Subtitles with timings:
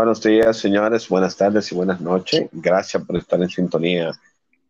[0.00, 1.10] Buenos días, señores.
[1.10, 2.48] Buenas tardes y buenas noches.
[2.52, 4.10] Gracias por estar en sintonía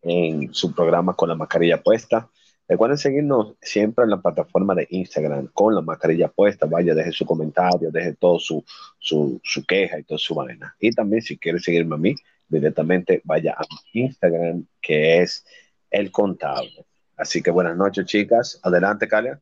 [0.03, 2.29] en su programa con la mascarilla puesta.
[2.67, 6.67] Recuerden seguirnos siempre en la plataforma de Instagram con la mascarilla puesta.
[6.67, 8.65] Vaya, deje su comentario, deje todo su,
[8.99, 10.75] su, su queja y toda su vaina.
[10.81, 12.17] Y también, si quiere seguirme a mí,
[12.49, 15.47] directamente vaya a Instagram, que es
[15.93, 16.85] El Contable.
[17.17, 18.59] Así que buenas noches, chicas.
[18.65, 19.41] Adelante, Calia.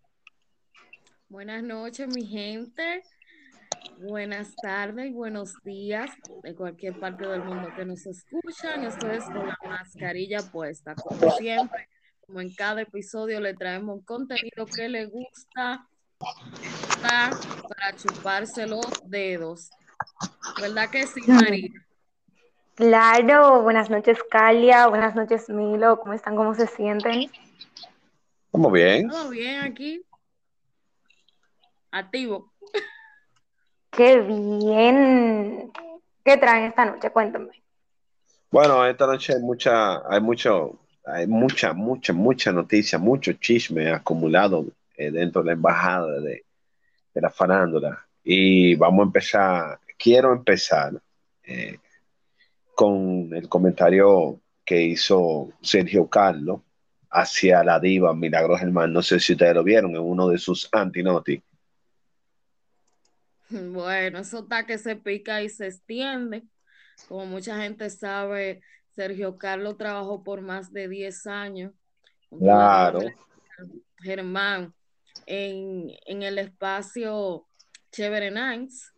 [1.30, 3.02] Buenas noches, mi gente.
[4.01, 6.09] Buenas tardes y buenos días
[6.45, 8.84] de cualquier parte del mundo que nos escuchan.
[8.84, 10.95] Esto es con la mascarilla puesta.
[10.95, 11.89] Como siempre,
[12.25, 15.84] como en cada episodio, le traemos contenido que le gusta
[17.03, 19.69] para chuparse los dedos.
[20.61, 21.69] ¿Verdad que sí, María?
[22.77, 26.37] Claro, buenas noches, Calia, buenas noches, Milo, ¿cómo están?
[26.37, 27.33] ¿Cómo se sienten?
[28.53, 29.09] ¿Cómo bien?
[29.09, 30.05] Todo bien aquí
[31.91, 32.53] activo.
[33.98, 35.73] Qué bien.
[36.25, 37.11] ¿Qué traen esta noche?
[37.11, 37.48] Cuéntame.
[38.48, 44.67] Bueno, esta noche hay mucha, hay mucho, hay mucha, mucha, mucha noticia, mucho chisme acumulado
[44.97, 46.45] eh, dentro de la embajada de,
[47.14, 48.06] la farándula.
[48.22, 50.92] Y vamos a empezar, quiero empezar
[51.42, 51.81] eh,
[52.77, 56.61] con el comentario que hizo Sergio Carlos
[57.11, 58.92] hacia la diva Milagros Germán.
[58.92, 61.42] No sé si ustedes lo vieron en uno de sus antinoti
[63.72, 66.44] Bueno, eso está que se pica y se extiende.
[67.08, 68.60] Como mucha gente sabe,
[68.94, 71.72] Sergio Carlos trabajó por más de 10 años.
[72.36, 73.00] Claro.
[74.00, 74.74] Germán,
[75.26, 77.46] en, en, el espacio
[77.91, 78.92] Chévere Nights.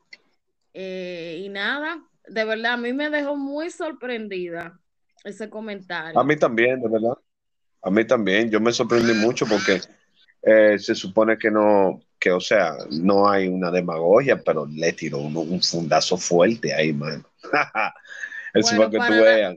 [0.72, 4.78] Eh, y nada, de verdad, a mí me dejó muy sorprendida
[5.24, 6.18] ese comentario.
[6.18, 7.16] A mí también, de verdad.
[7.82, 8.50] A mí también.
[8.50, 9.80] Yo me sorprendí mucho porque
[10.42, 15.18] eh, se supone que no, que o sea, no hay una demagogia, pero le tiró
[15.18, 17.24] un, un fundazo fuerte ahí, mano.
[18.54, 19.56] Eso bueno, que tú veas.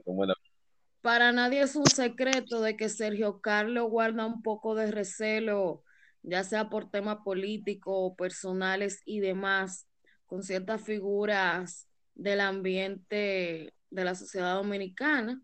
[1.02, 5.83] Para nadie es un secreto de que Sergio Carlos guarda un poco de recelo,
[6.21, 9.86] ya sea por temas políticos, personales y demás,
[10.26, 15.42] con ciertas figuras del ambiente de la sociedad dominicana.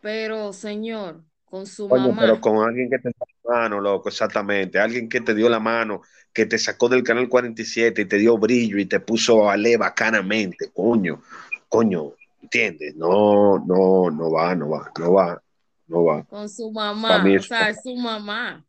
[0.00, 2.20] Pero, señor, con su Oye, mamá.
[2.20, 4.80] Pero con alguien que te dio la mano, loco, exactamente.
[4.80, 8.36] Alguien que te dio la mano, que te sacó del canal 47 y te dio
[8.36, 11.22] brillo y te puso a le bacanamente, coño,
[11.68, 12.96] coño, ¿entiendes?
[12.96, 15.42] No, no, no va, no va, no va,
[15.86, 16.24] no va.
[16.24, 18.66] Con su mamá, o sea, es su mamá.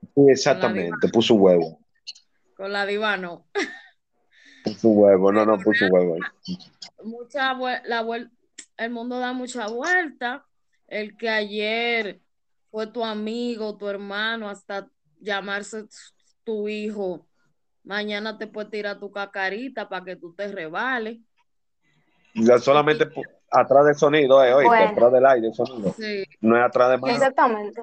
[0.00, 1.78] Sí, exactamente, puso huevo.
[2.56, 3.46] Con la diva no.
[4.64, 6.16] Puso huevo, no, no, puso huevo.
[7.04, 8.04] Mucha la
[8.76, 10.47] el mundo da mucha vuelta
[10.88, 12.20] el que ayer
[12.70, 14.88] fue tu amigo, tu hermano, hasta
[15.20, 15.84] llamarse
[16.44, 17.26] tu hijo,
[17.84, 21.18] mañana te puede tirar tu cacarita para que tú te rebales.
[22.34, 23.08] Ya solamente
[23.50, 24.90] atrás del sonido, eh, oye, bueno.
[24.90, 25.92] atrás del aire, sonido.
[25.92, 26.24] Sí.
[26.40, 27.10] No es atrás de más.
[27.10, 27.82] Exactamente.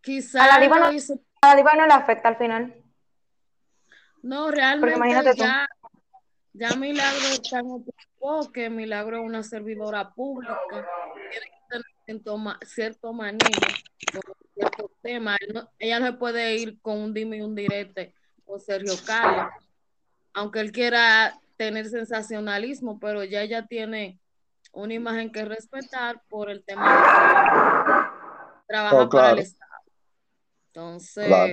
[0.00, 1.18] Quizás a la diva no, hizo...
[1.40, 2.74] a la diva no le afecta al final.
[4.22, 5.68] No, realmente ya,
[6.54, 10.58] ya Milagro está en otro enfoque, Milagro es una servidora pública,
[12.04, 13.48] cierto, cierto manejo
[14.12, 15.38] con ciertos temas.
[15.52, 19.52] No, ella no se puede ir con un dime y un direte con Sergio Carlos,
[20.32, 24.18] aunque él quiera tener sensacionalismo, pero ya ella tiene
[24.72, 27.02] una imagen que respetar por el tema de.
[28.66, 29.70] Trabaja Oh, para el Estado.
[30.68, 31.52] Entonces, Claro.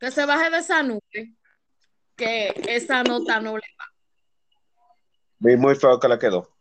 [0.00, 1.34] que se baje de esa nube,
[2.16, 3.84] que esa nota no le va.
[5.38, 6.55] Vi muy feo que le quedó.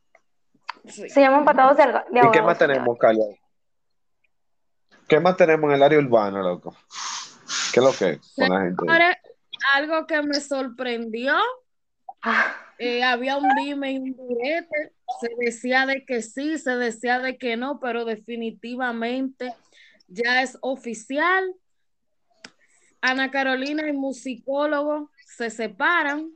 [0.87, 1.09] Sí.
[1.09, 3.25] Se llaman patados de, de ¿Y qué más tenemos, Calia?
[5.07, 6.75] ¿Qué más tenemos en el área urbana, loco?
[7.73, 8.85] ¿Qué es lo que es con la gente?
[8.87, 9.17] Ahora,
[9.73, 11.35] algo que me sorprendió,
[12.27, 17.19] Ah, eh, había un dime y un direte, se decía de que sí, se decía
[17.19, 19.53] de que no, pero definitivamente
[20.07, 21.53] ya es oficial.
[23.01, 26.31] Ana Carolina y musicólogo se separan.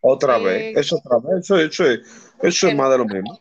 [0.00, 2.00] Otra Eh, vez, eso otra vez, eso, eso, es-
[2.42, 3.40] eso es más de lo mismo.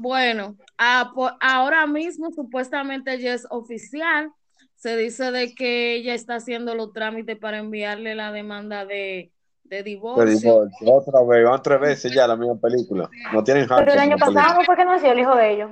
[0.00, 4.30] Bueno, a- po- ahora mismo supuestamente ya es oficial.
[4.76, 9.32] Se dice de que ella está haciendo los trámites para enviarle la demanda de,
[9.64, 10.24] de De divorcio.
[10.38, 13.10] divorcio, otra vez, van tres veces ya la misma película.
[13.32, 15.70] No tienen pero el año pasado no fue que nació el hijo de ellos.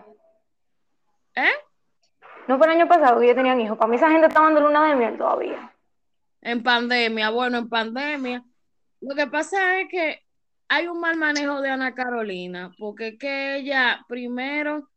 [1.37, 1.44] ¿Eh?
[2.49, 3.78] No fue el año pasado que ellos tenían hijos.
[3.78, 5.73] Para mí esa gente está dando luna de miel todavía.
[6.43, 8.43] En pandemia, bueno, en pandemia.
[9.00, 10.25] Lo que pasa es que
[10.68, 14.88] hay un mal manejo de Ana Carolina, porque que ella primero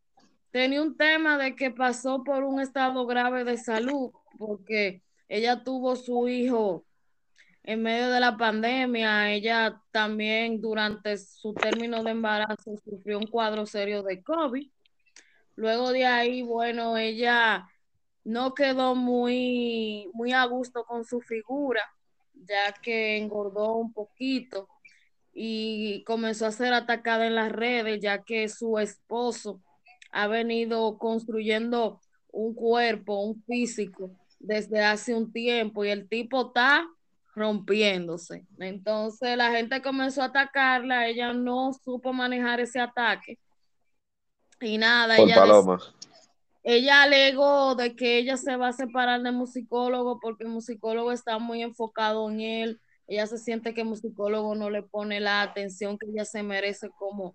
[0.50, 5.96] tenía un tema de que pasó por un estado grave de salud, porque ella tuvo
[5.96, 6.84] su hijo
[7.62, 13.66] en medio de la pandemia, ella también durante su término de embarazo sufrió un cuadro
[13.66, 14.68] serio de COVID.
[15.56, 17.68] Luego de ahí, bueno, ella
[18.24, 21.82] no quedó muy, muy a gusto con su figura,
[22.34, 24.66] ya que engordó un poquito
[25.42, 29.62] y comenzó a ser atacada en las redes, ya que su esposo
[30.12, 31.98] ha venido construyendo
[32.30, 36.86] un cuerpo, un físico, desde hace un tiempo y el tipo está
[37.34, 38.44] rompiéndose.
[38.58, 43.38] Entonces la gente comenzó a atacarla, ella no supo manejar ese ataque.
[44.60, 45.42] Y nada, ella,
[46.62, 51.38] ella alegó de que ella se va a separar del musicólogo porque el musicólogo está
[51.38, 52.80] muy enfocado en él.
[53.10, 56.90] Ella se siente que el musicólogo no le pone la atención que ella se merece
[56.90, 57.34] como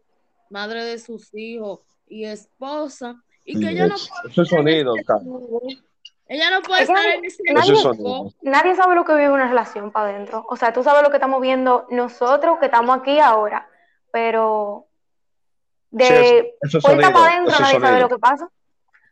[0.49, 3.21] madre de sus hijos y esposa.
[3.43, 4.93] Y que ella no puede sonido,
[6.27, 7.75] ella no puede estar en ese nadie,
[8.41, 10.45] nadie sabe lo que vive una relación para adentro.
[10.49, 13.67] O sea, tú sabes lo que estamos viendo nosotros que estamos aquí ahora,
[14.13, 14.87] pero
[15.91, 18.49] de puerta para adentro nadie sabe lo que pasa.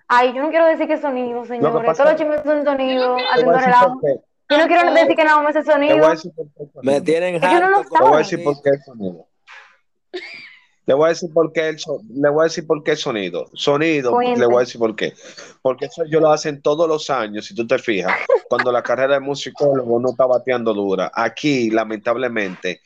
[0.07, 1.97] Ay, yo no quiero decir que sonido, señores.
[1.97, 3.99] Todos los chismes son sonido, haciendo relajo.
[4.49, 6.13] Yo no quiero decir que nada más es sonido.
[6.81, 9.27] Me tienen Yo no lo Te voy a decir por qué es sonido.
[10.85, 11.77] Le voy a decir por qué el
[12.13, 13.49] le voy a decir por qué sonido.
[13.53, 15.13] Sonido, le voy a decir por qué.
[15.61, 18.13] Porque eso yo lo hacen todos los años, si tú te fijas,
[18.49, 21.09] cuando la carrera de musicólogo no está bateando dura.
[21.13, 22.81] Aquí, lamentablemente,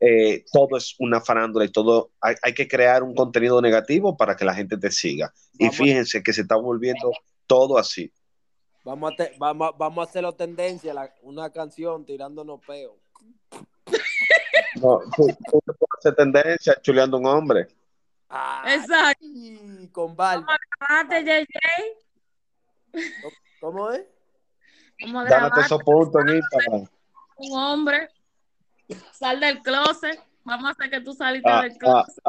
[0.00, 4.46] eh, todo es una farándula y todo, hay, que crear un contenido negativo para que
[4.46, 5.32] la gente te siga.
[5.58, 7.10] y fíjense que se está volviendo
[7.46, 8.10] todo así.
[8.84, 12.96] Vamos a, vamos, vamos a hacerlo tendencia, una canción tirándonos peo.
[14.76, 17.68] No, tú, tú puedes hacer tendencia chuleando un hombre.
[18.66, 19.24] Exacto.
[19.92, 20.56] Con barba.
[23.60, 24.04] ¿Cómo es?
[24.98, 26.88] Dánate esos puntos en Instagram.
[27.36, 28.08] Un hombre.
[29.12, 30.20] Sal del closet.
[30.44, 32.22] Vamos a hacer que tú saliste del closet.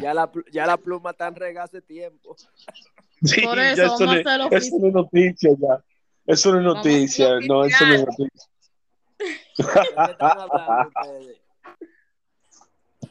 [0.00, 2.36] ya, la, ya la pluma está en rega hace tiempo.
[3.22, 5.84] Sí, Por eso, vamos a hacerlo Eso no es noticia ya.
[6.26, 7.28] Eso no es noticia.
[7.46, 8.48] No, eso no es noticia.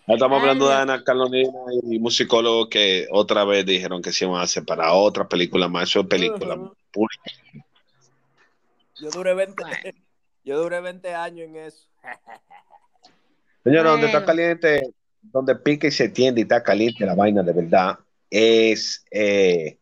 [0.08, 4.44] Estamos hablando de Ana Carolina y musicólogos que otra vez dijeron que se iban a
[4.44, 5.90] hacer para otra película más.
[5.90, 6.58] Eso es película
[9.00, 9.64] Yo duré 20,
[10.44, 11.88] yo duré 20 años en eso.
[13.64, 17.54] Señora, donde está caliente, donde pica y se tiende y está caliente la vaina de
[17.54, 18.00] verdad,
[18.30, 19.78] es eh,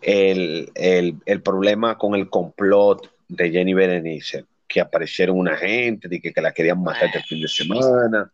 [0.00, 6.20] el, el, el problema con el complot de Jenny Berenice que aparecieron una gente, de
[6.20, 8.30] que, que la querían matar este fin de semana.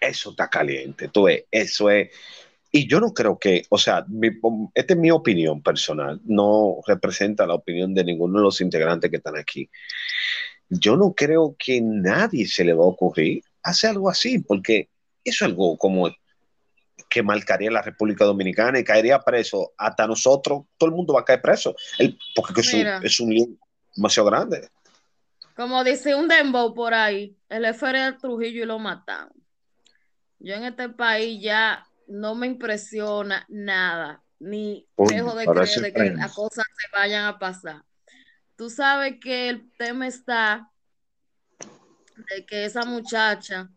[0.00, 2.10] Eso está caliente, tú ves, eso es.
[2.72, 4.06] Y yo no creo que, o sea,
[4.74, 9.16] esta es mi opinión personal, no representa la opinión de ninguno de los integrantes que
[9.16, 9.68] están aquí.
[10.70, 14.88] Yo no creo que nadie se le va a ocurrir hacer algo así, porque
[15.24, 16.10] eso es algo como
[17.08, 21.24] que marcaría la República Dominicana y caería preso hasta nosotros, todo el mundo va a
[21.24, 23.46] caer preso, el, porque es un, es un lío
[23.96, 24.68] demasiado grande.
[25.56, 29.32] Como dice un dembow por ahí, el FR Trujillo y lo mataron.
[30.38, 36.32] Yo en este país ya no me impresiona nada, ni dejo de creer que las
[36.32, 37.82] cosas se vayan a pasar.
[38.60, 40.70] Tú sabes que el tema está
[42.28, 43.70] de que esa muchacha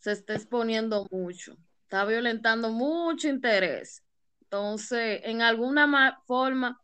[0.00, 4.02] se está exponiendo mucho, está violentando mucho interés.
[4.42, 6.82] Entonces, en alguna forma,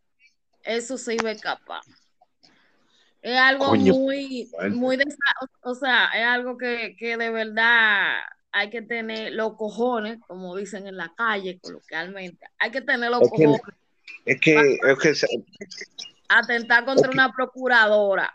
[0.63, 1.81] eso se iba a escapar.
[3.21, 4.99] Es algo muy, muy,
[5.63, 8.13] o sea, es algo que, de verdad
[8.53, 13.29] hay que tener los cojones, como dicen en la calle coloquialmente, hay que tener los
[13.29, 13.61] cojones.
[14.25, 15.15] es que, es que
[16.31, 18.33] atentar contra una procuradora.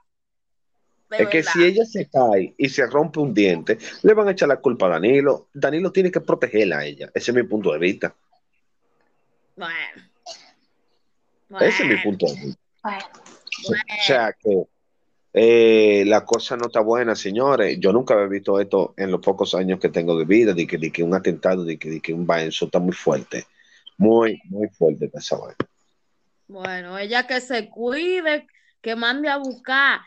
[1.09, 4.49] Es que si ella se cae y se rompe un diente, le van a echar
[4.49, 5.47] la culpa a Danilo.
[5.53, 7.09] Danilo tiene que protegerla a ella.
[7.13, 8.15] Ese es mi punto de vista.
[9.55, 9.71] Bueno.
[11.61, 12.59] Ese es mi punto de vista.
[12.83, 13.73] O
[14.05, 14.63] sea que
[15.31, 17.77] eh, la cosa no está buena, señores.
[17.79, 20.77] Yo nunca había visto esto en los pocos años que tengo de vida, de que,
[20.77, 23.45] de que un atentado, de que, de que un vaenzo está muy fuerte.
[23.97, 25.55] Muy, muy fuerte esa vaina.
[26.47, 28.47] Bueno, ella que se cuide,
[28.81, 30.01] que mande a buscar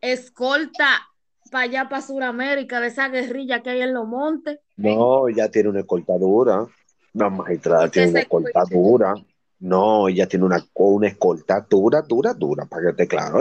[0.00, 1.08] escolta
[1.50, 4.58] para allá, para Sudamérica, de esa guerrilla que hay en los montes.
[4.76, 6.66] No, ella tiene una escoltadura.
[7.14, 9.14] Una magistrada tiene una escoltadura.
[9.58, 13.40] No, ella tiene una, una escoltadura dura, dura, para que esté claro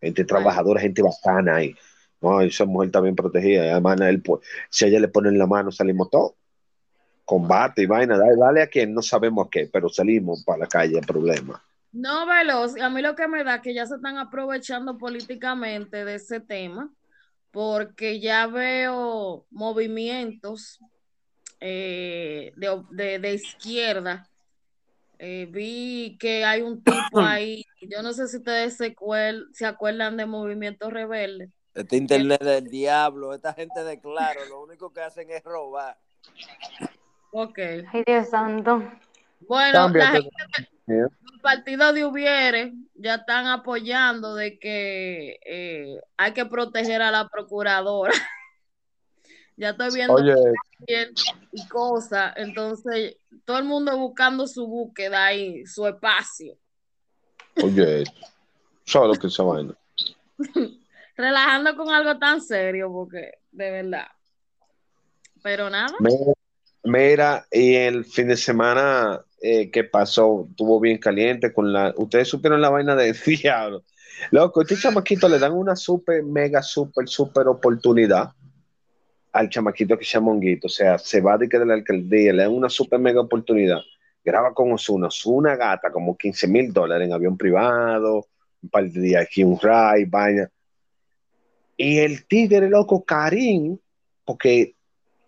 [0.00, 1.74] gente trabajadora, gente bacana ahí.
[2.20, 3.72] No, esa mujer bien protegida.
[3.72, 4.22] Además, él,
[4.70, 6.32] si a ella le ponen la mano, salimos todos.
[7.30, 11.06] Combate y vaina, dale, a quien no sabemos qué, pero salimos para la calle, el
[11.06, 11.62] problema.
[11.92, 16.16] No, Veloz, a mí lo que me da que ya se están aprovechando políticamente de
[16.16, 16.92] ese tema,
[17.52, 20.80] porque ya veo movimientos
[21.60, 24.28] eh, de, izquierda.
[25.20, 28.96] Eh, vi que hay un tipo ahí, yo no sé si ustedes se,
[29.52, 31.48] se acuerdan de Movimiento Rebelde.
[31.74, 35.96] Este internet del diablo, esta gente de claro, lo único que hacen es robar.
[37.30, 37.58] Ok.
[37.58, 38.82] Ay, Dios santo.
[39.40, 40.30] Bueno, la gente
[40.86, 47.28] el partido de Hubiere ya están apoyando de que eh, hay que proteger a la
[47.28, 48.12] procuradora.
[49.56, 50.34] ya estoy viendo Oye.
[51.52, 56.56] y cosas, entonces todo el mundo buscando su búsqueda ahí, su espacio.
[57.62, 58.04] Oye,
[58.84, 59.74] ¿sabes lo que se vaina?
[61.16, 64.06] Relajando con algo tan serio, porque de verdad.
[65.42, 65.94] Pero nada.
[66.84, 71.94] Mira, y el fin de semana eh, que pasó, estuvo bien caliente con la.
[71.96, 73.82] Ustedes supieron la vaina de diablo.
[74.30, 78.32] Loco, este chamaquito le dan una super, mega, super, super oportunidad
[79.32, 80.66] al chamaquito que se llama Honguito.
[80.66, 83.80] O sea, se va de que de la alcaldía, le dan una super mega oportunidad.
[84.24, 88.26] Graba con Osuna, una gata, como 15 mil dólares en avión privado,
[88.62, 90.50] un par de días aquí, un ride, vaina.
[91.76, 93.78] Y el tigre, loco, Karim,
[94.24, 94.74] porque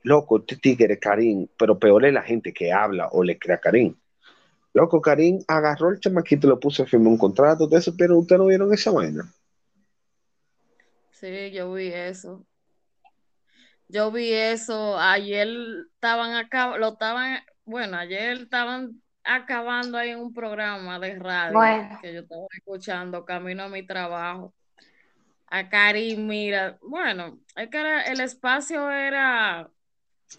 [0.02, 3.94] loco, este tigre Karim, pero peor es la gente que habla o le crea Karim.
[4.74, 8.18] Loco, Karim agarró el chamaquito y lo puso a firmar un contrato de eso, pero
[8.18, 9.30] ustedes no vieron esa vaina.
[11.10, 12.44] Sí, yo vi eso.
[13.88, 14.98] Yo vi eso.
[14.98, 15.48] Ayer
[15.94, 22.14] estaban acá, lo estaban, bueno, ayer estaban acabando ahí en un programa de radio que
[22.14, 24.54] yo estaba escuchando camino a mi trabajo.
[25.46, 29.70] A Karim, mira, bueno, es que el espacio era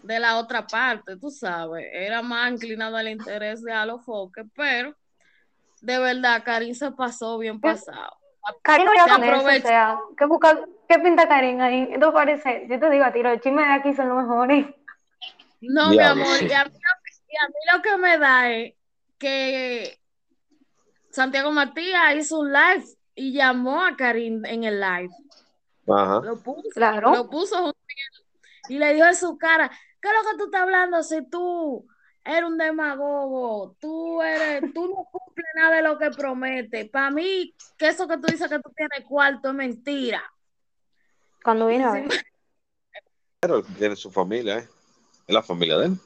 [0.02, 4.94] de la otra parte, tú sabes, era más inclinado al interés de Alofoque, pero
[5.80, 8.16] de verdad, Karim se pasó bien pasado.
[8.62, 9.66] Karim aprovecha.
[9.66, 10.58] O sea, ¿qué, busca,
[10.88, 11.88] ¿qué, pinta Karim ahí?
[11.92, 14.66] Esto parece, yo te digo a tiro, los chismes de aquí son los mejores.
[15.60, 16.72] No, mi amor, y a, mí,
[17.72, 18.74] lo que me da es
[19.18, 19.98] que
[21.10, 22.84] Santiago Matías hizo un live
[23.14, 25.10] y llamó a Karim en el live.
[25.88, 26.20] Ajá.
[26.20, 27.12] Lo puso, claro.
[27.12, 27.74] lo puso
[28.68, 31.86] y le dio en su cara, ¿qué es lo que tú estás hablando si tú
[32.24, 33.76] eres un demagogo?
[33.80, 36.88] Tú eres, tú no cumples nada de lo que prometes.
[36.90, 40.22] Para mí, que eso que tú dices que tú tienes cuarto es mentira.
[41.42, 42.08] Cuando ver.
[43.40, 44.68] Pero tiene su familia, ¿eh?
[45.26, 45.98] Es la familia de él.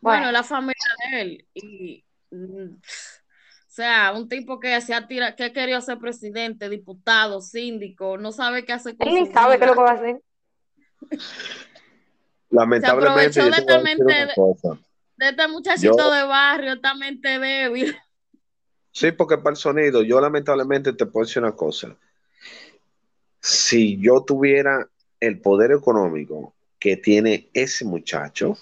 [0.00, 1.48] Bueno, la familia de él.
[1.54, 7.40] Y, mm, o sea, un tipo que se ha tirado, que quería ser presidente, diputado,
[7.40, 9.94] síndico, no sabe qué hacer con Él ni sabe qué es lo que va a
[9.94, 10.20] hacer.
[12.50, 14.74] Lamentablemente, se aprovechó de,
[15.16, 17.96] de este muchachito de barrio, esta mente débil.
[18.96, 21.96] Sí, porque para el sonido, yo lamentablemente te puedo decir una cosa.
[23.40, 28.56] Si yo tuviera el poder económico que tiene ese muchacho,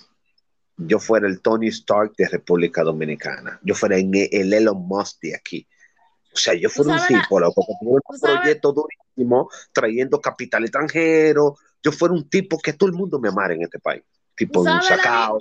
[0.79, 3.61] yo fuera el Tony Stark de República Dominicana.
[3.63, 5.67] Yo fuera el Elon Musk de aquí.
[6.33, 12.15] O sea, yo fuera un tipo, loco, un proyecto durísimo, trayendo capital extranjero, yo fuera
[12.15, 14.03] un tipo que todo el mundo me amara en este país.
[14.37, 15.39] Tipo un sacao.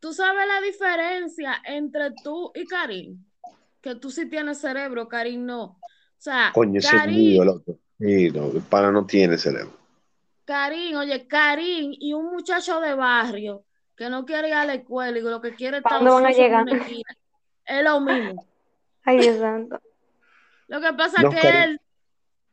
[0.00, 3.24] ¿Tú sabes la diferencia entre tú y Karim?
[3.80, 5.62] Que tú sí tienes cerebro, Karim no.
[5.64, 5.80] O
[6.16, 7.78] sea, Coño, Karim, loco.
[7.98, 9.76] Sí, no, para no tiene cerebro.
[10.44, 13.64] Karim, oye, Karim y un muchacho de barrio
[13.96, 16.66] que no quiere ir a la escuela y lo que quiere estar van a llegar?
[17.64, 18.46] Es lo mismo.
[19.04, 19.80] Ay, Dios santo.
[20.68, 21.80] Lo que pasa es que él.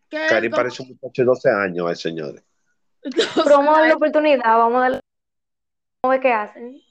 [0.09, 2.43] Que Karim parece un muchacho de 12 años, eh, señores.
[3.35, 4.99] Pero vamos a darle la oportunidad, vamos a darle.
[6.01, 6.81] Vamos a ver qué hacen.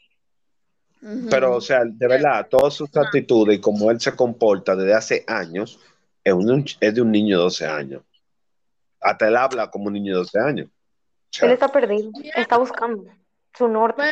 [1.30, 5.24] Pero, o sea, de verdad, todas sus actitudes y cómo él se comporta desde hace
[5.26, 5.78] años
[6.22, 8.02] es, un, es de un niño de 12 años.
[9.00, 10.68] Hasta él habla como un niño de 12 años.
[11.42, 13.04] él está perdido, está buscando
[13.52, 14.04] su norte.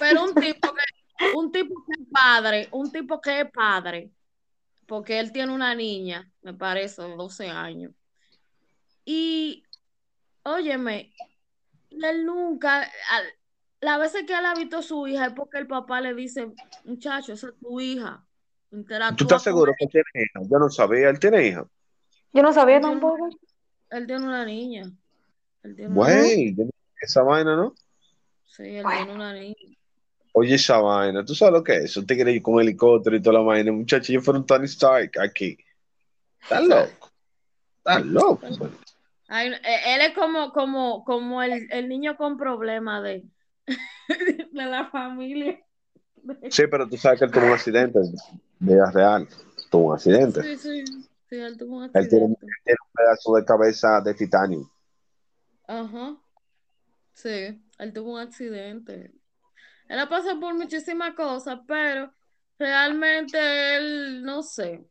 [0.00, 4.10] Pero, un tipo que un tipo que es padre, un tipo que es padre,
[4.86, 7.92] porque él tiene una niña, me parece, de 12 años.
[9.04, 9.64] Y
[10.44, 11.12] óyeme,
[11.90, 12.90] él nunca,
[13.80, 16.52] la veces que él ha visto a su hija es porque el papá le dice,
[16.84, 18.24] muchacho, esa es tu hija.
[18.70, 20.40] ¿Tú estás seguro que tiene hija?
[20.50, 21.66] Yo no sabía, él tiene hija.
[22.32, 23.28] Yo no sabía tampoco.
[23.90, 24.90] Él tiene una niña.
[25.62, 26.56] Güey,
[27.00, 27.74] esa vaina, ¿no?
[28.46, 29.54] Sí, él tiene una niña.
[30.32, 31.84] Oye, esa vaina, ¿tú sabes lo que es?
[31.84, 33.70] Eso te quiere ir con helicóptero y toda la vaina.
[33.70, 35.58] Muchachos, yo fueron Tony Stark aquí.
[36.40, 37.10] Estás loco.
[37.84, 38.70] Estás loco.
[39.40, 43.24] Eh, él es como, como, como el, el niño con problemas de,
[44.52, 45.58] de la familia.
[46.50, 47.98] Sí, pero tú sabes que él tuvo un accidente.
[48.58, 49.26] vida real,
[49.70, 50.42] tuvo un accidente.
[50.42, 50.84] Sí, sí,
[51.28, 51.98] sí, él tuvo un accidente.
[51.98, 54.70] Él tiene, un pedazo de cabeza de titanio.
[55.66, 56.16] Ajá.
[57.14, 59.12] Sí, él tuvo un accidente.
[59.88, 62.12] Él ha pasado por muchísimas cosas, pero
[62.58, 64.86] realmente él, no sé.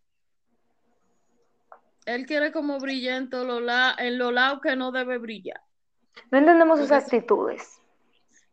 [2.06, 5.62] Él quiere como brillar en, todo lo en los lados que no debe brillar.
[6.32, 7.82] No entendemos sus actitudes.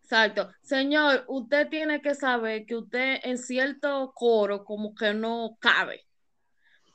[0.02, 0.50] Exacto.
[0.62, 6.06] Señor, usted tiene que saber que usted en cierto coro como que no cabe.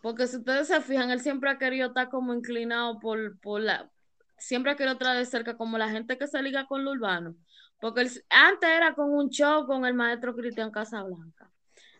[0.01, 3.89] Porque si ustedes se fijan, él siempre ha querido estar como inclinado por, por la...
[4.37, 7.35] Siempre ha querido traer de cerca como la gente que se liga con lo urbano.
[7.79, 11.51] Porque antes era con un show con el maestro Cristian Casablanca.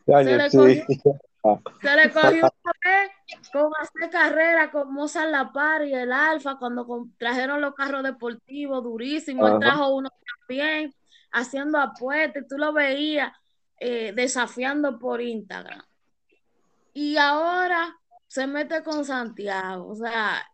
[0.05, 0.85] se, le cogió,
[1.81, 2.53] se le cogió
[3.51, 8.83] con hacer carrera con Mozart La Par y el Alfa cuando trajeron los carros deportivos
[8.83, 9.51] durísimos.
[9.51, 10.09] Él trajo uno
[10.39, 10.93] también
[11.31, 13.31] haciendo apuestas, tú lo veías
[13.79, 15.83] eh, desafiando por Instagram.
[16.93, 17.97] Y ahora
[18.27, 20.47] se mete con Santiago, o sea,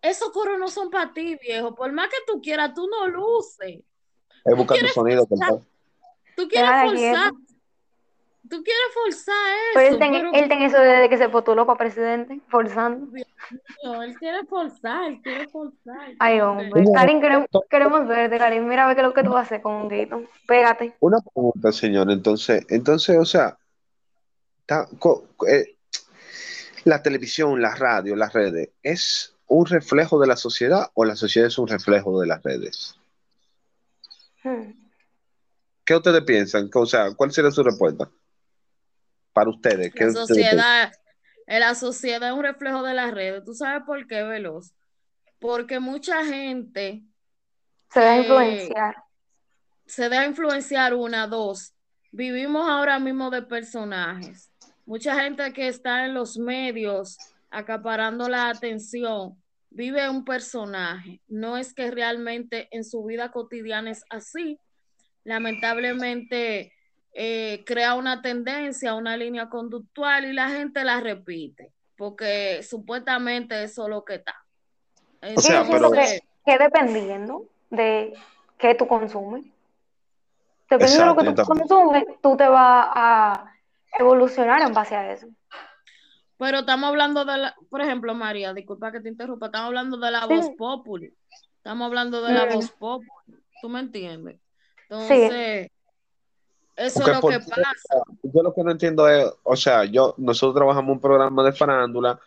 [0.00, 1.74] esos coros no son para ti, viejo.
[1.74, 3.80] Por más que tú quieras, tú no luces.
[4.44, 5.26] Es buscando sonido.
[6.36, 7.32] Tú quieres forzar.
[8.52, 9.72] Tú quieres forzar eso.
[9.72, 13.10] Pero él tiene él eso desde que se postuló para presidente, forzando.
[13.82, 16.10] No, él quiere forzar, él quiere forzar.
[16.18, 16.84] Ay, hombre.
[16.92, 18.68] Karim, queremos, queremos verte, Karim.
[18.68, 20.22] Mira, ve qué es lo que tú haces con un grito.
[20.46, 20.94] Pégate.
[21.00, 22.10] Una pregunta, señor.
[22.10, 23.56] Entonces, entonces, o sea,
[25.48, 25.76] eh,
[26.84, 31.48] la televisión, la radio, las redes, ¿es un reflejo de la sociedad o la sociedad
[31.48, 32.96] es un reflejo de las redes?
[34.44, 34.72] Hmm.
[35.86, 36.68] ¿Qué ustedes piensan?
[36.74, 38.10] O sea, ¿cuál sería su respuesta?
[39.32, 39.92] Para ustedes.
[39.94, 40.92] La sociedad,
[41.46, 43.44] eh, la sociedad es un reflejo de las redes.
[43.44, 44.74] ¿Tú sabes por qué, Veloz?
[45.38, 47.02] Porque mucha gente...
[47.90, 48.96] Se deja influenciar.
[49.86, 51.74] Se deja influenciar una, dos.
[52.10, 54.50] Vivimos ahora mismo de personajes.
[54.84, 57.18] Mucha gente que está en los medios
[57.50, 59.42] acaparando la atención
[59.74, 61.20] vive un personaje.
[61.28, 64.58] No es que realmente en su vida cotidiana es así.
[65.24, 66.72] Lamentablemente
[67.14, 73.84] eh, crea una tendencia, una línea conductual y la gente la repite, porque supuestamente eso
[73.84, 74.34] es lo que está.
[75.20, 75.90] o sea, pero...
[75.90, 78.14] que, dependiendo de
[78.58, 79.44] qué tú consumes.
[80.70, 83.52] Dependiendo de lo que tú consumes, tú te vas a
[83.98, 85.26] evolucionar en base a eso.
[86.38, 90.10] Pero estamos hablando de la, por ejemplo, María, disculpa que te interrumpa, estamos hablando de
[90.10, 91.10] la voz popular.
[91.58, 93.40] Estamos hablando de la voz popular.
[93.60, 94.40] ¿Tú me entiendes?
[94.88, 95.70] Entonces,
[96.76, 98.02] eso es lo que pasa.
[98.22, 102.18] Yo lo que no entiendo es, o sea, yo, nosotros trabajamos un programa de farándula,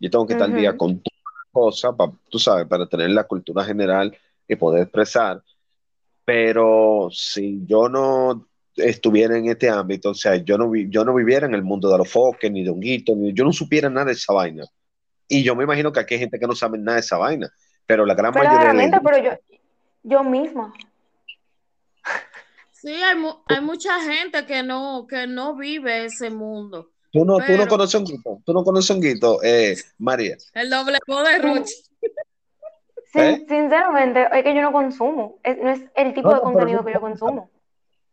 [0.00, 3.10] yo tengo que estar al día con todas las cosas, para, tú sabes, para tener
[3.10, 5.42] la cultura general y poder expresar.
[6.24, 11.46] Pero si yo no estuviera en este ámbito, o sea, yo no, yo no viviera
[11.46, 14.12] en el mundo de los foques, ni de honguitos, ni yo no supiera nada de
[14.12, 14.64] esa vaina.
[15.28, 17.50] Y yo me imagino que aquí hay gente que no sabe nada de esa vaina,
[17.86, 19.30] pero la gran mayoría de pero yo,
[20.02, 20.72] yo misma.
[22.84, 23.16] Sí, hay,
[23.46, 26.90] hay mucha gente que no, que no vive ese mundo.
[27.10, 30.36] Tú no, tú no conoces honguito, tú no conoces honguito, eh, María.
[30.52, 31.74] El doble de Roche.
[33.14, 33.46] ¿Eh?
[33.48, 37.48] Sinceramente, es que yo no consumo, no es el tipo de contenido que yo consumo.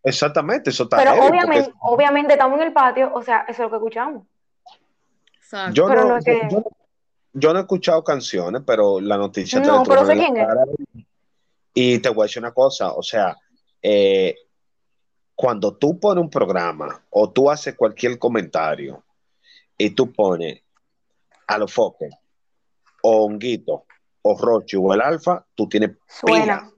[0.03, 3.69] Exactamente, eso está Pero obviamente, obviamente estamos en el patio, o sea, eso es lo
[3.71, 4.23] que escuchamos.
[5.73, 6.19] Yo, no,
[7.34, 10.47] yo, no, he escuchado canciones, pero la noticia no, pero sé quién es.
[11.73, 13.36] Y te voy a decir una cosa, o sea,
[13.81, 14.36] eh,
[15.41, 19.04] cuando tú pones un programa o tú haces cualquier comentario
[19.75, 20.62] y tú pones
[21.47, 22.13] a los foques
[23.01, 23.86] o Honguito
[24.21, 26.69] o Roche o el Alfa, tú tienes Suena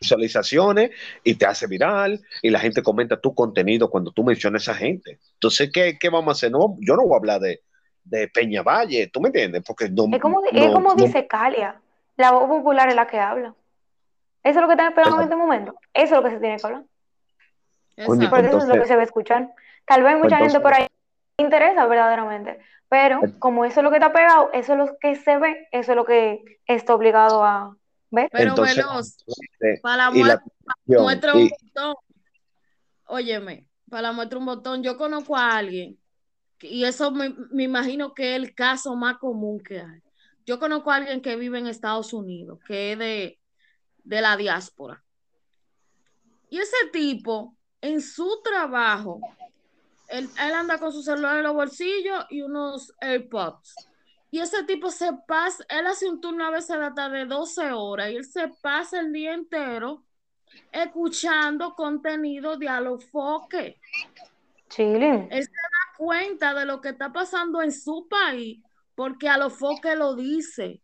[0.00, 0.90] visualizaciones
[1.22, 4.80] y te hace viral y la gente comenta tu contenido cuando tú mencionas a esa
[4.80, 5.18] gente.
[5.34, 6.50] Entonces, ¿qué, qué vamos a hacer?
[6.50, 7.60] No, yo no voy a hablar de,
[8.04, 9.62] de Peña Valle, ¿tú me entiendes?
[9.66, 11.78] Porque no, es como, es como dice Calia,
[12.16, 13.54] la voz popular es la que habla.
[14.42, 15.74] Eso es lo que está esperando en este momento.
[15.92, 16.84] Eso es lo que se tiene que hablar.
[18.06, 19.50] Porque eso es lo que se va a escuchar.
[19.86, 20.86] Tal vez mucha gente por ahí
[21.38, 22.58] interesa verdaderamente,
[22.88, 25.92] pero como eso es lo que está pegado, eso es lo que se ve, eso
[25.92, 27.76] es lo que está obligado a,
[28.10, 31.94] pero veloz, este, para la muestra, un botón.
[33.06, 35.98] Óyeme, para la muestra un botón, yo conozco a alguien,
[36.60, 40.02] y eso me, imagino que es el caso más común que hay.
[40.46, 43.38] Yo conozco a alguien que vive en Estados Unidos, que es de,
[44.04, 45.04] de la diáspora.
[46.48, 49.20] Y ese tipo, en su trabajo,
[50.08, 53.74] él, él, anda con su celular en los bolsillos y unos AirPods.
[54.30, 58.10] Y ese tipo se pasa, él hace un turno a veces hasta de 12 horas
[58.10, 60.04] y él se pasa el día entero
[60.72, 63.80] escuchando contenido de alofoque.
[64.68, 65.28] Chile.
[65.30, 68.62] Él se da cuenta de lo que está pasando en su país
[68.94, 70.82] porque a lo dice.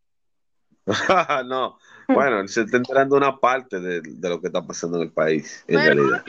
[1.46, 1.78] no,
[2.08, 5.80] bueno, se está enterando una parte de, lo que está pasando en el país, en
[5.80, 6.24] realidad.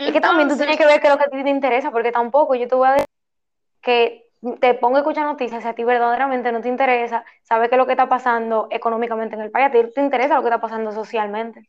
[0.00, 1.90] Es que también tú tienes que ver qué es lo que a ti te interesa,
[1.90, 3.06] porque tampoco yo te voy a decir
[3.82, 7.74] que te pongo a escuchar noticias si a ti verdaderamente no te interesa saber qué
[7.74, 10.48] es lo que está pasando económicamente en el país, a ti te interesa lo que
[10.48, 11.68] está pasando socialmente.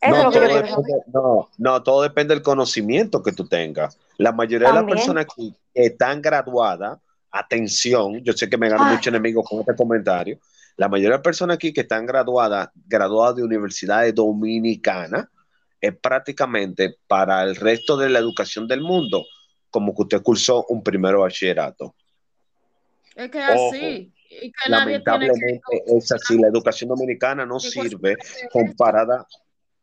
[0.00, 3.48] Eso no, es lo que yo depende, no, no, todo depende del conocimiento que tú
[3.48, 3.98] tengas.
[4.18, 6.98] La mayoría de las personas que están graduadas,
[7.30, 10.38] atención, yo sé que me gano mucho enemigo con este comentario,
[10.76, 15.26] la mayoría de las personas aquí que están graduadas, graduadas de universidades dominicanas,
[15.86, 19.26] es prácticamente para el resto de la educación del mundo,
[19.70, 21.94] como que usted cursó un primero bachillerato.
[23.14, 24.12] Es que así.
[24.66, 26.38] lamentablemente es así.
[26.38, 28.16] La educación dominicana no sirve
[28.50, 29.26] comparada,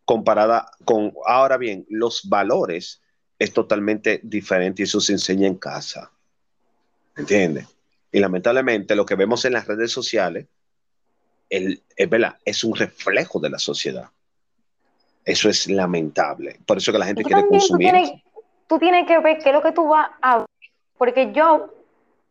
[0.04, 1.14] comparada con.
[1.26, 3.02] Ahora bien, los valores
[3.38, 6.12] es totalmente diferente y eso se enseña en casa.
[7.16, 7.68] ¿Entiendes?
[8.12, 10.48] Y lamentablemente lo que vemos en las redes sociales
[11.50, 14.10] el, es, verdad, es un reflejo de la sociedad.
[15.26, 16.60] Eso es lamentable.
[16.66, 17.94] Por eso que la gente quiere consumir.
[18.68, 20.46] Tú tienes, que ver qué es lo que tú vas a...
[20.98, 21.74] Porque yo,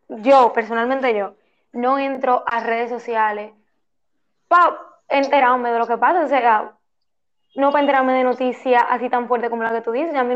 [0.08, 1.34] yo, personalmente yo,
[1.72, 3.52] no entro a redes sociales
[4.48, 6.24] para enterarme de lo que pasa.
[6.24, 6.72] O sea,
[7.56, 10.34] no para enterarme de noticias así tan fuerte como la que tú dices, a mí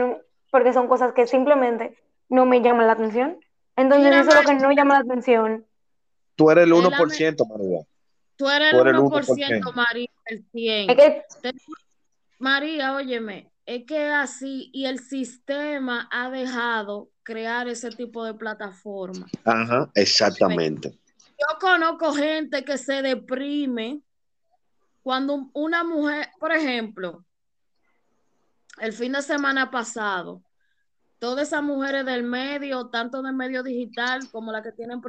[0.50, 1.96] porque son cosas que simplemente
[2.28, 3.38] no me llaman la atención.
[3.76, 5.66] Entonces, eso es lo que no llama la atención.
[6.36, 7.80] Tú eres el 1%, María.
[8.36, 11.24] Tú eres el 1%, María, el 100%.
[12.38, 19.26] María, óyeme, es que así, y el sistema ha dejado crear ese tipo de plataforma.
[19.44, 20.98] Ajá, exactamente.
[21.38, 24.02] Yo conozco gente que se deprime
[25.02, 27.24] cuando una mujer, por ejemplo,
[28.80, 30.42] el fin de semana pasado,
[31.18, 35.00] todas esas mujeres del medio, tanto del medio digital como las que tienen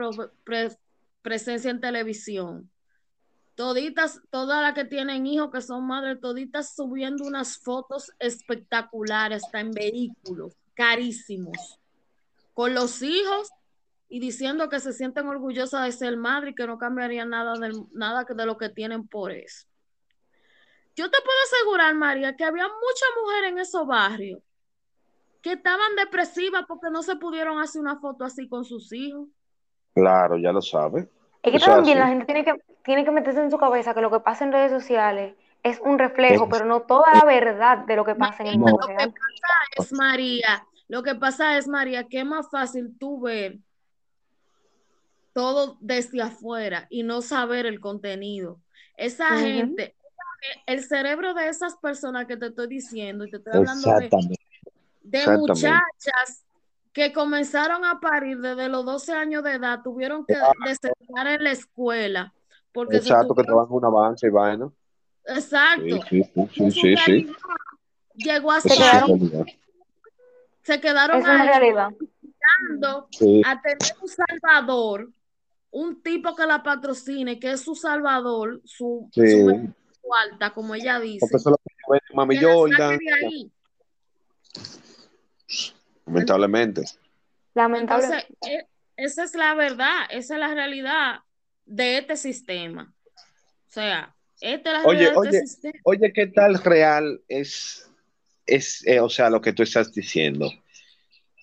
[1.21, 2.71] presencia en televisión,
[3.55, 9.61] toditas, todas las que tienen hijos que son madres, toditas subiendo unas fotos espectaculares, hasta
[9.61, 11.79] en vehículos, carísimos,
[12.53, 13.49] con los hijos
[14.07, 17.73] y diciendo que se sienten orgullosas de ser madre y que no cambiarían nada de,
[17.93, 19.67] nada de lo que tienen por eso.
[20.95, 24.41] Yo te puedo asegurar, María, que había muchas mujeres en esos barrios
[25.41, 29.27] que estaban depresivas porque no se pudieron hacer una foto así con sus hijos.
[29.93, 31.09] Claro, ya lo sabe.
[31.45, 32.53] Es que también la gente tiene que,
[32.83, 35.97] tiene que meterse en su cabeza que lo que pasa en redes sociales es un
[35.97, 38.93] reflejo, pero no toda la verdad de lo que pasa en el mundo Lo que
[38.93, 39.13] pasa
[39.77, 43.57] es, María, lo que pasa es, María, que es más fácil tú ver
[45.33, 48.59] todo desde afuera y no saber el contenido.
[48.95, 49.95] Esa gente,
[50.65, 53.99] el cerebro de esas personas que te estoy diciendo, y te estoy hablando
[55.01, 56.44] de muchachas
[56.95, 61.51] que comenzaron a parir desde los 12 años de edad, tuvieron que desertar en la
[61.51, 62.33] escuela.
[62.71, 64.71] Porque Exacto, que trabajan una avance y vaina.
[65.25, 65.99] Exacto.
[66.09, 67.27] Sí, sí, sí, sí,
[68.13, 68.71] Llegó a ser.
[70.63, 71.49] Se quedaron es ahí
[73.43, 75.09] a tener un salvador,
[75.71, 81.19] un tipo que la patrocine, que es su salvador, su, su alta, como ella dice.
[81.19, 81.73] Porque eso lo que
[82.13, 82.37] mami
[86.05, 86.83] Lamentablemente.
[87.53, 88.27] Lamentablemente.
[88.47, 91.19] E, esa es la verdad, esa es la realidad
[91.65, 92.93] de este sistema.
[93.67, 95.79] O sea, esta es la oye, realidad de este sistema.
[95.83, 97.89] Oye, ¿qué tal real es,
[98.45, 100.51] es eh, o sea, lo que tú estás diciendo?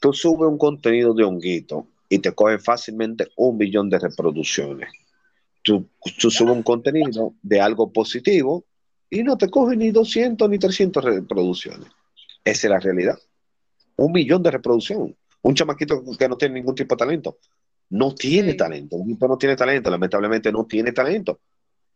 [0.00, 4.90] Tú subes un contenido de honguito y te coge fácilmente un millón de reproducciones.
[5.62, 8.64] Tú, tú subes un contenido de algo positivo
[9.08, 11.88] y no te coge ni 200 ni 300 reproducciones.
[12.44, 13.18] Esa es la realidad
[13.96, 15.16] un millón de reproducción.
[15.42, 17.38] Un chamaquito que no tiene ningún tipo de talento.
[17.90, 18.96] No tiene talento.
[18.96, 19.90] Un tipo no tiene talento.
[19.90, 21.40] Lamentablemente no tiene talento.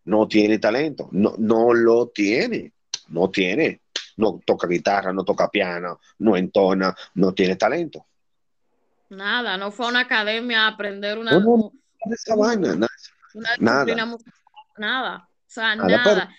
[0.05, 1.09] No tiene talento.
[1.13, 2.73] No, no lo tiene.
[3.09, 3.81] No tiene.
[4.17, 8.07] No toca guitarra, no toca piano, no entona, no tiene talento.
[9.11, 11.39] Nada, no fue a una academia a aprender una.
[11.39, 11.73] No,
[12.11, 12.89] esa vaina, nada.
[13.59, 14.17] nada.
[14.79, 15.29] nada.
[15.29, 16.31] O sea, nada.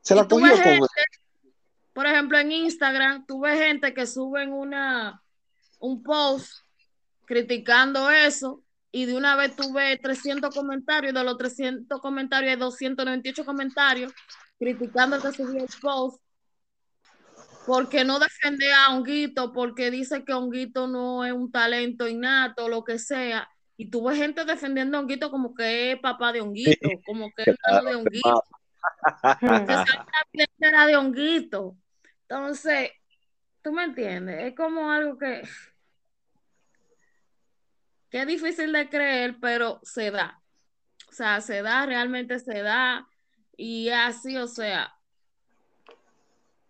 [0.00, 0.88] Se la cogió con
[1.98, 5.20] por ejemplo, en Instagram, tú ves gente que suben una,
[5.80, 6.48] un post
[7.24, 12.56] criticando eso y de una vez tú ves 300 comentarios, de los 300 comentarios hay
[12.56, 14.12] 298 comentarios
[14.60, 16.22] criticando el que subió el post
[17.66, 22.84] porque no defiende a Honguito, porque dice que Honguito no es un talento innato, lo
[22.84, 23.48] que sea.
[23.76, 27.42] Y tú ves gente defendiendo a Honguito como que es papá de Honguito, como que
[27.42, 28.44] es hermano de Honguito.
[30.32, 31.76] que era de Honguito.
[32.28, 32.90] Entonces,
[33.62, 35.42] tú me entiendes, es como algo que...
[38.10, 40.40] que es difícil de creer, pero se da.
[41.08, 43.08] O sea, se da, realmente se da.
[43.56, 44.94] Y así, o sea,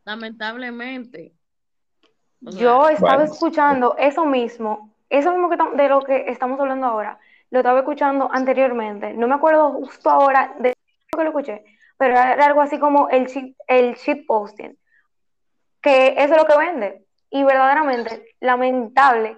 [0.05, 1.35] lamentablemente.
[2.41, 7.19] Yo estaba escuchando eso mismo, eso mismo que de lo que estamos hablando ahora,
[7.51, 9.13] lo estaba escuchando anteriormente.
[9.15, 10.73] No me acuerdo justo ahora de
[11.13, 11.65] lo que lo escuché,
[11.97, 14.79] pero era algo así como el shit, el shit posting,
[15.83, 17.05] que eso es lo que vende.
[17.31, 19.37] Y verdaderamente, lamentable,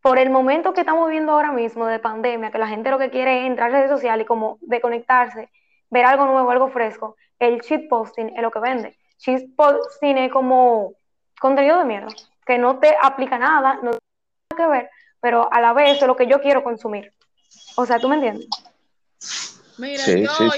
[0.00, 3.10] por el momento que estamos viviendo ahora mismo de pandemia, que la gente lo que
[3.10, 5.48] quiere es entrar a redes sociales y como desconectarse,
[5.90, 8.98] ver algo nuevo, algo fresco, el shit posting es lo que vende.
[9.18, 10.94] Shit posting es como
[11.40, 12.08] contenido de mierda,
[12.44, 13.98] que no te aplica nada, no tiene
[14.50, 17.12] nada que ver, pero a la vez es lo que yo quiero consumir.
[17.76, 18.48] O sea, ¿tú me entiendes?
[19.78, 20.52] Mira, yo, estaba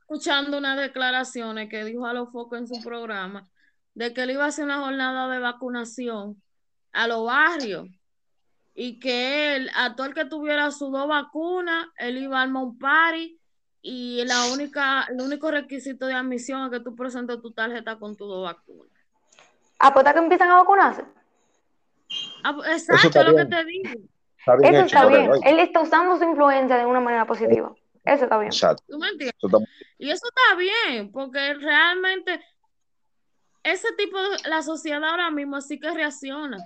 [0.00, 3.48] escuchando unas declaraciones que dijo a los focos en su programa
[3.94, 6.42] de que él iba a hacer una jornada de vacunación
[6.92, 7.88] a los barrios
[8.74, 12.62] y que él, a todo el que tuviera sus dos vacunas, él iba a armar
[12.62, 13.38] un party
[13.82, 18.16] y la única, el único requisito de admisión es que tú presentes tu tarjeta con
[18.16, 18.92] tus dos vacunas.
[19.78, 21.04] ¿A ah, que empiezan a vacunarse?
[22.42, 23.90] Ah, pues, exacto, lo que te digo.
[24.62, 25.30] Eso está bien.
[25.44, 27.72] Él está usando su influencia de una manera positiva.
[28.04, 28.50] Eso está bien.
[28.88, 29.34] ¿Tú me entiendes?
[29.98, 32.40] Y eso está bien, porque realmente
[33.62, 36.58] ese tipo de la sociedad ahora mismo así que reacciona.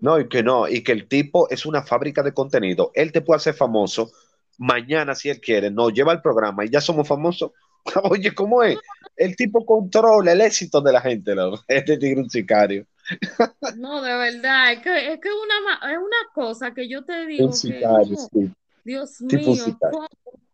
[0.00, 2.90] No, y que no, y que el tipo es una fábrica de contenido.
[2.94, 4.10] Él te puede hacer famoso
[4.58, 5.70] mañana si él quiere.
[5.70, 7.52] No, lleva el programa y ya somos famosos.
[8.10, 8.78] Oye, ¿cómo es?
[9.16, 11.54] El tipo controla el éxito de la gente, ¿no?
[11.68, 12.86] Este tigre un sicario.
[13.76, 17.50] No, de verdad, es que es, que una, es una cosa que yo te digo.
[17.50, 18.50] que,
[18.84, 20.08] Dios mío, ¿cómo,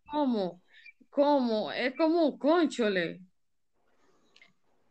[0.09, 0.61] ¿cómo?
[1.09, 1.71] ¿Cómo?
[1.71, 3.21] Es como conchole.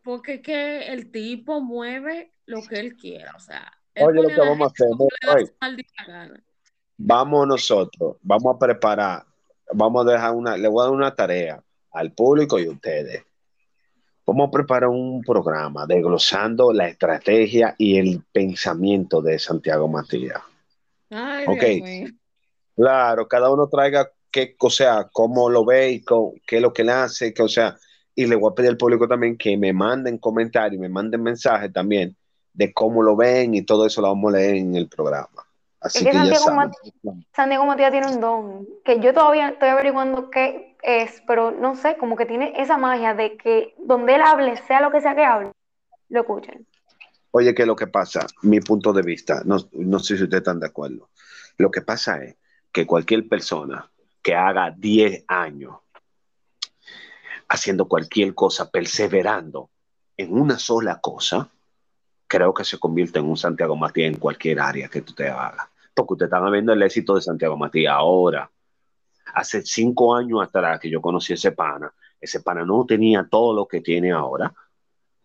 [0.03, 3.71] Porque es que el tipo mueve lo que él quiera, o sea.
[3.99, 6.43] Oye, lo que vamos a hacer.
[6.97, 9.25] vamos nosotros, vamos a preparar,
[9.73, 13.23] vamos a dejar una, le voy a dar una tarea al público y a ustedes.
[14.25, 20.41] Vamos a preparar un programa desglosando la estrategia y el pensamiento de Santiago Matías.
[21.09, 22.13] Ay, ok.
[22.75, 26.05] Claro, cada uno traiga qué, o sea, cómo lo ve y
[26.47, 27.77] qué es lo que le hace, que, o sea,
[28.21, 31.73] y le voy a pedir al público también que me manden comentarios, me manden mensajes
[31.73, 32.15] también
[32.53, 35.47] de cómo lo ven y todo eso lo vamos a leer en el programa.
[35.79, 41.49] Así que, Santiago, Matías, tiene un don que yo todavía estoy averiguando qué es, pero
[41.49, 45.01] no sé, como que tiene esa magia de que donde él hable, sea lo que
[45.01, 45.51] sea que hable,
[46.09, 46.67] lo escuchen.
[47.31, 48.27] Oye, ¿qué es lo que pasa?
[48.43, 51.09] Mi punto de vista, no, no sé si ustedes están de acuerdo.
[51.57, 52.35] Lo que pasa es
[52.71, 53.89] que cualquier persona
[54.21, 55.77] que haga 10 años
[57.51, 59.69] haciendo cualquier cosa, perseverando
[60.15, 61.49] en una sola cosa,
[62.25, 65.67] creo que se convierte en un Santiago Matías en cualquier área que tú te hagas.
[65.93, 68.49] Porque usted está viendo el éxito de Santiago Matías ahora.
[69.33, 73.53] Hace cinco años atrás que yo conocí a ese pana, ese pana no tenía todo
[73.53, 74.53] lo que tiene ahora,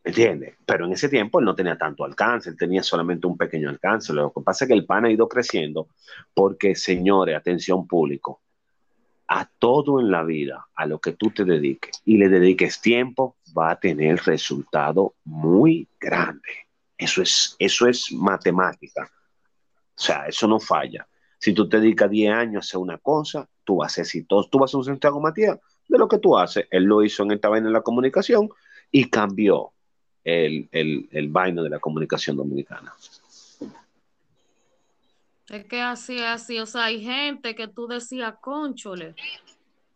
[0.03, 0.57] ¿entiendes?
[0.67, 4.13] Pero en ese tiempo él no tenía tanto alcance, él tenía solamente un pequeño alcance.
[4.13, 5.91] Lo que pasa es que el pana ha ido creciendo
[6.35, 8.41] porque, señores, atención público,
[9.29, 13.37] a todo en la vida, a lo que tú te dediques y le dediques tiempo,
[13.57, 16.67] va a tener resultado muy grande.
[16.97, 19.11] Eso es, eso es matemática.
[19.97, 21.07] O sea, eso no falla.
[21.39, 24.49] Si tú te dedicas 10 años a hacer una cosa, tú vas a ser exitoso.
[24.49, 25.59] Tú vas a ser un Santiago Matías
[25.89, 26.67] de lo que tú haces.
[26.71, 28.49] Él lo hizo en esta vaina en la comunicación
[28.91, 29.73] y cambió
[30.25, 32.93] el, el, el vaino de la comunicación dominicana.
[35.49, 39.15] Es que así, así, o sea, hay gente que tú decías, conchole,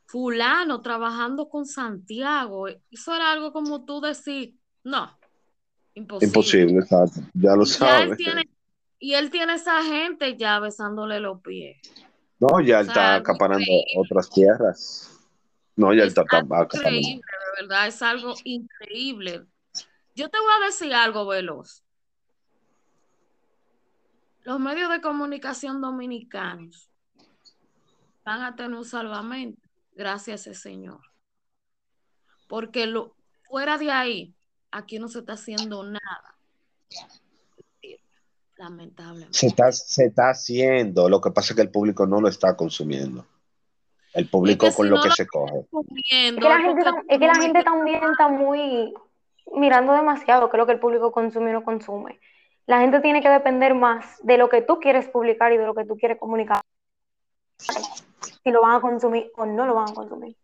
[0.07, 5.19] fulano trabajando con Santiago, eso era algo como tú decís, no,
[5.95, 6.27] Imposible.
[6.27, 7.21] Imposible, exacto.
[7.35, 8.19] Ya lo sabes.
[8.99, 11.79] y él tiene esa gente ya besándole los pies.
[12.39, 15.11] No, ya él está acaparando otras tierras.
[15.77, 16.65] No, ya él está acaparando.
[16.73, 17.23] Increíble,
[17.57, 19.45] de verdad, es algo increíble.
[20.15, 21.85] Yo te voy a decir algo veloz.
[24.43, 26.91] Los medios de comunicación dominicanos
[28.25, 29.61] van a tener un salvamento
[29.95, 31.01] gracias a ese señor.
[32.49, 34.35] Porque lo, fuera de ahí,
[34.71, 36.37] aquí no se está haciendo nada.
[38.57, 39.39] Lamentablemente.
[39.39, 42.57] Se está, se está haciendo, lo que pasa es que el público no lo está
[42.57, 43.27] consumiendo.
[44.13, 45.61] El público con lo que se coge.
[46.11, 48.93] Es que, la gente, es que la gente también está muy
[49.55, 52.21] mirando demasiado qué es lo que el público consume o no consume.
[52.71, 55.75] La gente tiene que depender más de lo que tú quieres publicar y de lo
[55.75, 56.61] que tú quieres comunicar.
[57.59, 60.37] Si lo van a consumir o no lo van a consumir.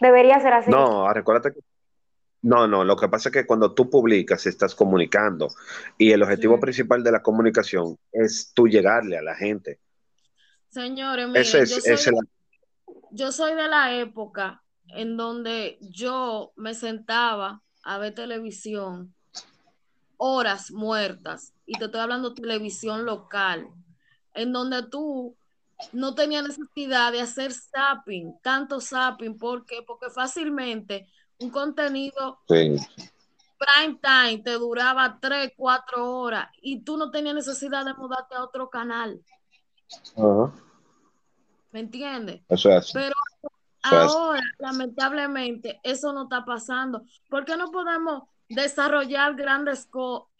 [0.00, 0.70] Debería ser así.
[0.70, 1.58] No, recuérdate que
[2.42, 5.48] no, no, lo que pasa es que cuando tú publicas estás comunicando
[5.98, 9.80] y el objetivo principal de la comunicación es tú llegarle a la gente.
[10.68, 12.14] Señores, miren, yo, soy,
[13.10, 19.16] yo soy de la época en donde yo me sentaba a ver televisión
[20.26, 23.68] horas muertas, y te estoy hablando de televisión local,
[24.32, 25.36] en donde tú
[25.92, 31.06] no tenías necesidad de hacer zapping, tanto zapping, ¿por Porque fácilmente
[31.40, 37.92] un contenido prime time te duraba 3, 4 horas y tú no tenías necesidad de
[37.92, 39.20] mudarte a otro canal.
[41.70, 42.40] ¿Me entiendes?
[42.94, 43.14] Pero
[43.82, 47.02] ahora, lamentablemente, eso no está pasando.
[47.28, 49.88] ¿Por qué no podemos desarrollar grandes,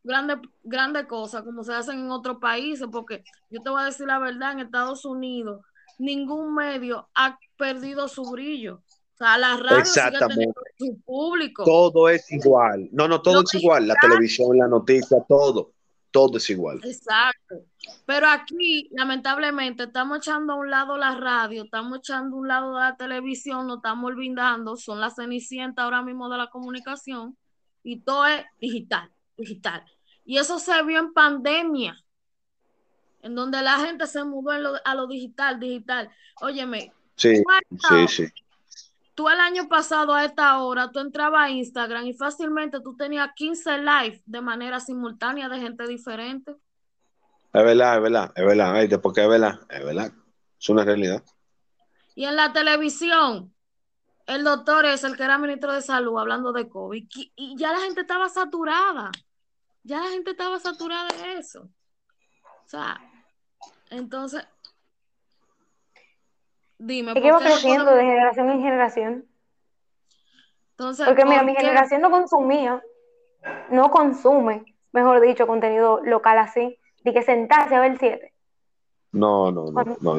[0.03, 2.87] grandes, grandes cosas como se hacen en otros países?
[2.91, 5.61] Porque yo te voy a decir la verdad, en Estados Unidos,
[5.99, 8.83] ningún medio ha perdido su brillo.
[9.15, 9.85] O sea, la radio
[10.77, 11.65] su público.
[11.65, 12.89] Todo es igual.
[12.91, 13.87] No, no, todo es igual.
[13.87, 15.71] La televisión, la noticia, todo.
[16.11, 16.81] Todo es igual.
[16.85, 17.65] Exacto.
[18.07, 22.79] Pero aquí, lamentablemente, estamos echando a un lado la radio, estamos echando a un lado
[22.79, 27.37] la televisión, nos estamos olvidando, son las cenicientas ahora mismo de la comunicación
[27.85, 29.85] y todo es digital, digital.
[30.25, 31.97] Y eso se vio en pandemia,
[33.23, 34.51] en donde la gente se mudó
[34.85, 36.11] a lo digital, digital.
[36.41, 36.93] Óyeme.
[37.15, 38.33] Sí, sí, sí
[39.15, 43.31] tú el año pasado a esta hora, tú entrabas a Instagram y fácilmente tú tenías
[43.35, 46.53] 15 live de manera simultánea de gente diferente.
[47.53, 50.13] Es verdad, es verdad, es verdad, porque es verdad, es verdad,
[50.59, 51.23] es una realidad.
[52.17, 53.54] Y en la televisión,
[54.27, 57.07] el doctor es el que era ministro de salud hablando de COVID
[57.37, 59.11] y ya la gente estaba saturada,
[59.83, 61.69] ya la gente estaba saturada de eso.
[62.65, 63.01] O sea,
[63.91, 64.47] entonces,
[66.79, 67.15] Dime.
[67.15, 69.25] Va creciendo de generación en generación.
[70.73, 72.83] Entonces, Porque mira, mi generación no consumía,
[73.71, 78.35] no consume, mejor dicho, contenido local así, de que sentarse a ver siete.
[79.13, 79.97] No, no, no.
[80.01, 80.19] no,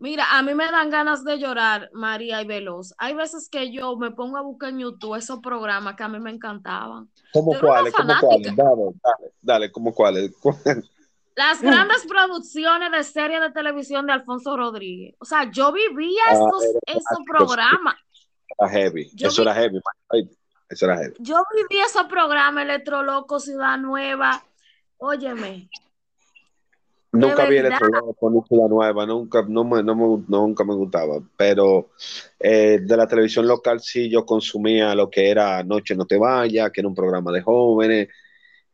[0.00, 2.94] Mira, a mí me dan ganas de llorar, María y Veloz.
[2.96, 6.18] Hay veces que yo me pongo a buscar en YouTube esos programas que a mí
[6.18, 7.10] me encantaban.
[7.34, 7.92] ¿Cómo cuáles?
[7.92, 8.56] ¿Cómo cuáles?
[8.56, 10.32] Dale, dale, dale, ¿cómo cuáles?
[11.36, 11.66] Las mm.
[11.66, 15.16] grandes producciones de serie de televisión de Alfonso Rodríguez.
[15.18, 16.48] O sea, yo vivía ah,
[16.86, 17.96] esos, programas.
[18.58, 19.10] Era heavy.
[19.18, 19.80] eso era heavy.
[20.70, 21.14] Eso era heavy.
[21.18, 24.42] Yo vivía esos programas, Electro Loco, Ciudad Nueva.
[24.96, 25.68] Óyeme.
[27.12, 31.20] Nunca vi Electro Loco, Ciudad Nueva, nunca, no me, nunca me gustaba.
[31.36, 31.90] Pero
[32.38, 36.70] eh, de la televisión local sí yo consumía lo que era Noche No Te Vaya,
[36.70, 38.08] que era un programa de jóvenes.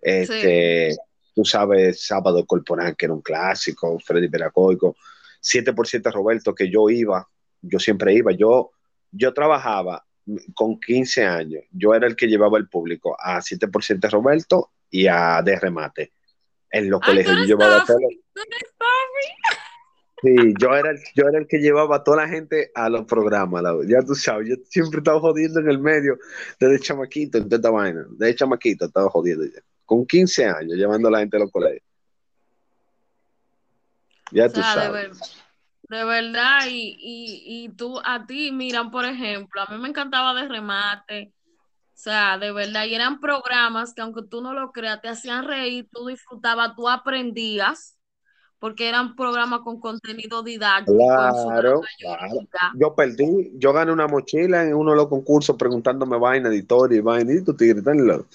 [0.03, 0.95] Este,
[1.35, 4.97] tú sabes, Sábado Corporal, que era un clásico, Freddy Peracoico,
[5.43, 7.27] 7% Roberto, que yo iba,
[7.63, 8.73] yo siempre iba, yo,
[9.11, 10.05] yo trabajaba
[10.55, 15.41] con 15 años, yo era el que llevaba el público a 7% Roberto y a
[15.43, 16.13] De Remate.
[16.71, 17.85] En los colegios yo llevaba
[20.23, 23.05] Sí, yo era, el, yo era el que llevaba a toda la gente a los
[23.05, 26.17] programas, ya tú sabes, yo siempre estaba jodiendo en el medio,
[26.59, 31.13] desde chamaquito, en esta vaina, desde chamaquito estaba jodiendo ya con 15 años llevando a
[31.13, 31.83] la gente a los colegios.
[34.33, 35.41] Ya tú sabes.
[35.89, 40.49] De, verdad, y, y, tú, a ti, miran, por ejemplo, a mí me encantaba de
[40.49, 41.33] remate,
[41.97, 45.47] o sea, de verdad, y eran programas que aunque tú no lo creas, te hacían
[45.47, 47.97] reír, tú disfrutabas, tú aprendías,
[48.59, 50.95] porque eran programas con contenido didáctico.
[50.95, 51.81] Claro,
[52.75, 57.01] Yo perdí, yo gané una mochila en uno de los concursos preguntándome vaina, editor y
[57.01, 57.81] vaina, y tú tigre,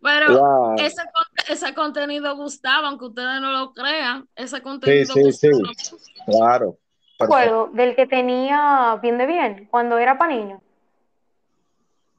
[0.00, 1.02] Pero ese,
[1.48, 4.28] ese, contenido gustaba, aunque ustedes no lo crean.
[4.36, 6.02] Ese contenido sí, sí, Sí.
[6.26, 6.78] Claro.
[7.18, 10.60] Recuerdo del que tenía bien de bien, cuando era para niños.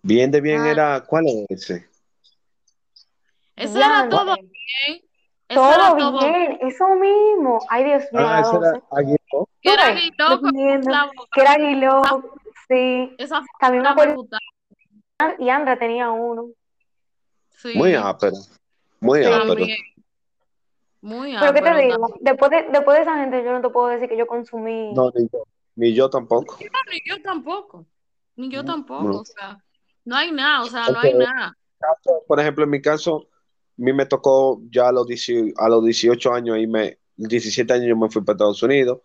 [0.01, 0.71] Bien de bien ah.
[0.71, 1.89] era, ¿cuál es ese?
[3.55, 5.01] Ese era todo bien.
[5.47, 7.59] todo, bien, eso mismo.
[7.69, 8.25] Ay, Dios mío.
[8.25, 9.49] Ah, ese era Aguiló.
[9.61, 10.41] Que era Aguiló.
[11.33, 12.01] Que era Aguiló,
[12.67, 13.15] sí.
[13.17, 14.25] Esa También me acuerdo.
[15.39, 16.49] Y Andra tenía uno.
[17.75, 18.37] Muy ápero.
[19.01, 19.65] Muy ápero.
[21.01, 22.13] Muy Pero ¿qué te digo?
[22.19, 24.93] Después de, después de esa gente yo no te puedo decir que yo consumí.
[24.93, 25.43] No, ni yo,
[25.75, 26.57] ni yo tampoco.
[26.59, 27.85] ni yo tampoco.
[28.35, 29.03] Ni yo tampoco.
[29.03, 29.19] No.
[29.19, 29.57] O sea,
[30.05, 31.55] no hay nada, o sea, no hay nada.
[32.27, 35.83] Por ejemplo, en mi caso, a mí me tocó ya a los, 18, a los
[35.83, 38.99] 18 años, y me, 17 años yo me fui para Estados Unidos.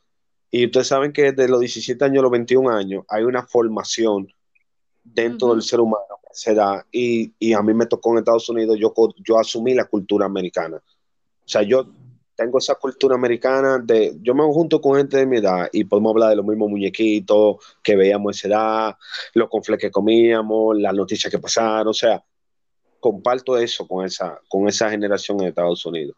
[0.50, 4.28] Y ustedes saben que desde los 17 años a los 21 años hay una formación
[5.02, 8.76] dentro del ser humano se da y, y, a mí me tocó en Estados Unidos,
[8.78, 8.92] yo,
[9.24, 10.76] yo asumí la cultura americana.
[10.76, 11.86] O sea, yo
[12.34, 16.10] tengo esa cultura americana de, yo me junto con gente de mi edad y podemos
[16.10, 18.96] hablar de los mismos muñequitos que veíamos esa edad,
[19.34, 22.24] los confles que comíamos, las noticias que pasaron, o sea,
[23.00, 26.16] comparto eso con esa, con esa generación en Estados Unidos.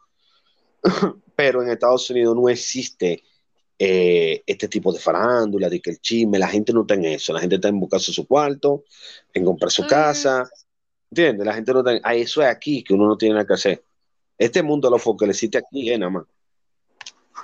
[1.37, 3.23] pero en Estados Unidos no existe
[3.79, 7.33] eh, este tipo de farándula, de que el chisme, la gente no está en eso,
[7.33, 8.85] la gente está en buscarse su cuarto,
[9.35, 10.49] en comprar su casa,
[11.11, 11.47] ¿entiendes?
[11.47, 13.85] La gente no está en, eso es aquí que uno no tiene nada que hacer.
[14.39, 16.25] Este mundo lo existe aquí, eh, nada más.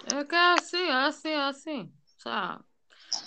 [0.07, 1.93] Es que así, así, así.
[2.17, 2.61] O sea,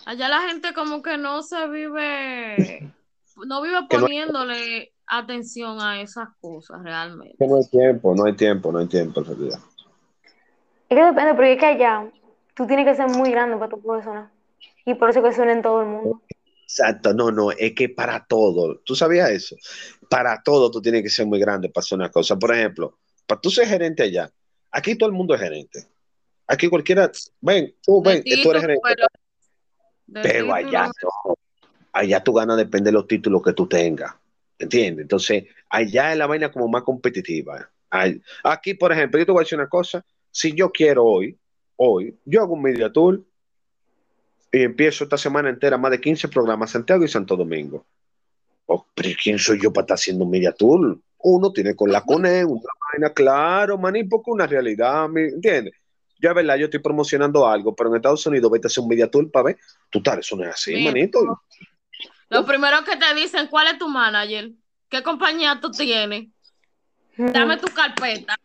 [0.06, 2.94] allá la gente como que no se vive,
[3.46, 7.36] no vive poniéndole atención a esas cosas realmente.
[7.40, 9.60] no hay tiempo, no hay tiempo, no hay tiempo en realidad.
[10.90, 12.12] Es que depende, porque es que allá
[12.54, 14.30] tú tienes que ser muy grande para tu poder sonar.
[14.86, 16.22] Y por eso que suena en todo el mundo.
[16.64, 19.56] Exacto, no, no, es que para todo, ¿tú sabías eso?
[20.10, 22.38] Para todo tú tienes que ser muy grande para hacer una cosa.
[22.38, 24.32] Por ejemplo, para tú ser gerente allá,
[24.72, 25.88] aquí todo el mundo es gerente.
[26.48, 27.12] Aquí cualquiera,
[27.42, 28.82] ven, tú ven, tú eres gerente.
[30.12, 31.36] Pero allá no.
[31.92, 34.14] Allá tú ganas depende de los títulos que tú tengas.
[34.60, 35.04] ¿Entiendes?
[35.04, 37.70] Entonces, allá es la vaina como más competitiva.
[38.44, 40.06] Aquí, por ejemplo, yo te voy a decir una cosa.
[40.32, 41.38] Si yo quiero hoy,
[41.78, 43.24] hoy, yo hago un media tour
[44.52, 47.86] y empiezo esta semana entera más de 15 programas Santiago y Santo Domingo.
[48.68, 51.00] Oh, pero ¿quién soy yo para estar haciendo un media tour?
[51.28, 55.74] Uno tiene con la CONE, una vaina, claro, maní, porque una realidad, ¿me entiendes?
[56.22, 59.10] Ya verdad, yo estoy promocionando algo, pero en Estados Unidos vete a hacer un media
[59.10, 59.58] tour para ver,
[59.90, 61.42] tú tal, eso no es así, manito.
[62.30, 64.52] Lo primero que te dicen, ¿cuál es tu manager?
[64.88, 66.28] ¿Qué compañía tú tienes?
[67.18, 68.36] Dame tu carpeta.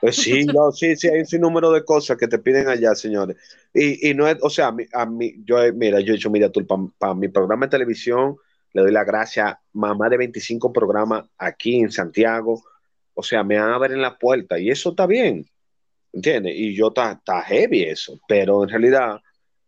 [0.00, 3.36] Pues sí, no, sí, sí, hay un sinnúmero de cosas que te piden allá, señores.
[3.74, 6.50] Y, y no es, o sea, a mí, yo, mira, yo he hecho mira,
[6.98, 8.36] para mi programa de televisión,
[8.72, 12.62] le doy la gracia, mamá de 25 programas aquí en Santiago,
[13.14, 15.46] o sea, me van a ver en la puerta y eso está bien,
[16.12, 16.54] ¿entiendes?
[16.56, 19.20] Y yo está heavy eso, pero en realidad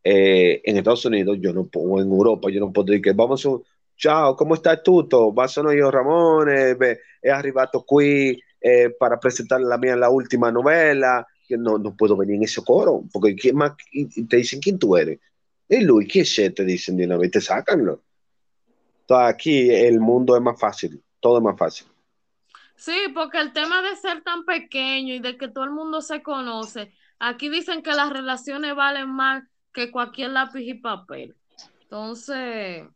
[0.02, 3.44] eh, en Estados Unidos yo no puedo, en Europa yo no puedo decir que vamos
[3.46, 3.50] a,
[3.96, 5.06] chao, ¿cómo estás tú?
[5.34, 6.98] Vas a yo Ramón, es
[7.30, 12.36] arribato qui eh, para presentar la mía la última novela, que no, no puedo venir
[12.36, 13.72] en ese coro, porque ¿quién más?
[13.92, 15.20] Y te dicen quién tú eres.
[15.68, 16.54] Y Luis, ¿qué es?
[16.54, 18.02] Te dicen de una vez, te sacanlo.
[19.08, 21.86] Aquí el mundo es más fácil, todo es más fácil.
[22.76, 26.22] Sí, porque el tema de ser tan pequeño y de que todo el mundo se
[26.22, 31.36] conoce, aquí dicen que las relaciones valen más que cualquier lápiz y papel.
[31.82, 32.86] Entonces,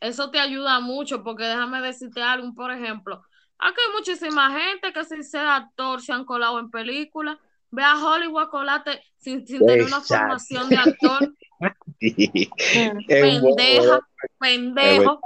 [0.00, 3.22] eso te ayuda mucho, porque déjame decirte algo, por ejemplo,
[3.58, 7.38] aquí hay muchísima gente que sin ser actor se han colado en películas.
[7.70, 11.34] Ve a Hollywood colate sin, sin tener una formación de actor.
[13.06, 14.00] Pendeja,
[14.38, 15.20] pendejo.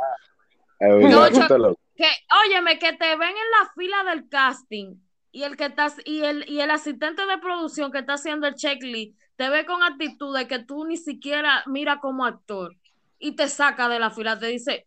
[0.79, 2.09] que,
[2.45, 4.97] óyeme, que te ven en la fila del casting
[5.31, 8.55] y el que estás, y el, y el asistente de producción que está haciendo el
[8.55, 12.77] checklist te ve con actitud de que tú ni siquiera mira como actor
[13.19, 14.87] y te saca de la fila, te dice,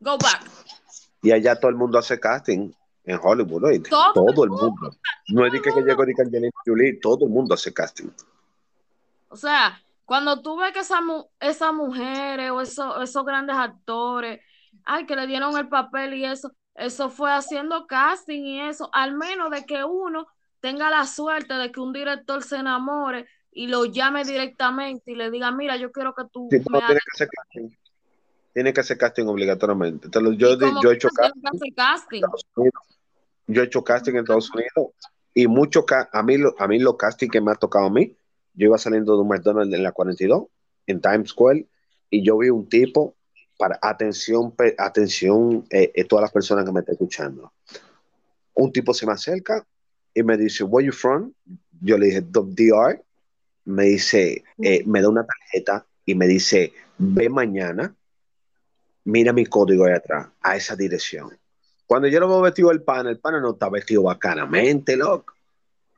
[0.00, 0.44] go back.
[1.22, 2.72] Y allá todo el mundo hace casting
[3.04, 4.12] en Hollywood, ¿no?
[4.14, 4.90] Todo, el mundo.
[5.28, 6.04] No es de que, que llegó
[6.64, 8.08] Jolie, todo el mundo hace casting.
[9.28, 11.00] O sea, cuando tú ves que esa,
[11.40, 14.40] esas mujeres o esos, esos grandes actores,
[14.84, 19.14] ay, que le dieron el papel y eso, eso fue haciendo casting y eso, al
[19.14, 20.26] menos de que uno
[20.60, 25.30] tenga la suerte de que un director se enamore y lo llame directamente y le
[25.30, 26.48] diga, mira, yo quiero que tú...
[26.50, 27.68] me que hacer casting.
[28.54, 30.08] Tiene que hacer casting obligatoriamente.
[30.12, 31.42] yo, yo, he hecho casting.
[33.46, 34.92] Yo he hecho casting en Estados Unidos
[35.34, 38.16] y mucho a mí, a mí los castings que me ha tocado a mí,
[38.54, 40.46] yo iba saliendo de un McDonald's en la 42,
[40.86, 41.66] en Times Square,
[42.08, 43.16] y yo vi un tipo,
[43.58, 47.52] para atención, atención, eh, eh, todas las personas que me están escuchando.
[48.54, 49.66] Un tipo se me acerca
[50.14, 51.32] y me dice, where you from?
[51.80, 53.02] Yo le dije, DR
[53.64, 57.96] me dice, eh, me da una tarjeta y me dice, ve mañana,
[59.04, 61.30] mira mi código ahí atrás, a esa dirección.
[61.86, 65.34] Cuando yo lo veo vestido el pana, el pana no está vestido bacanamente, loco.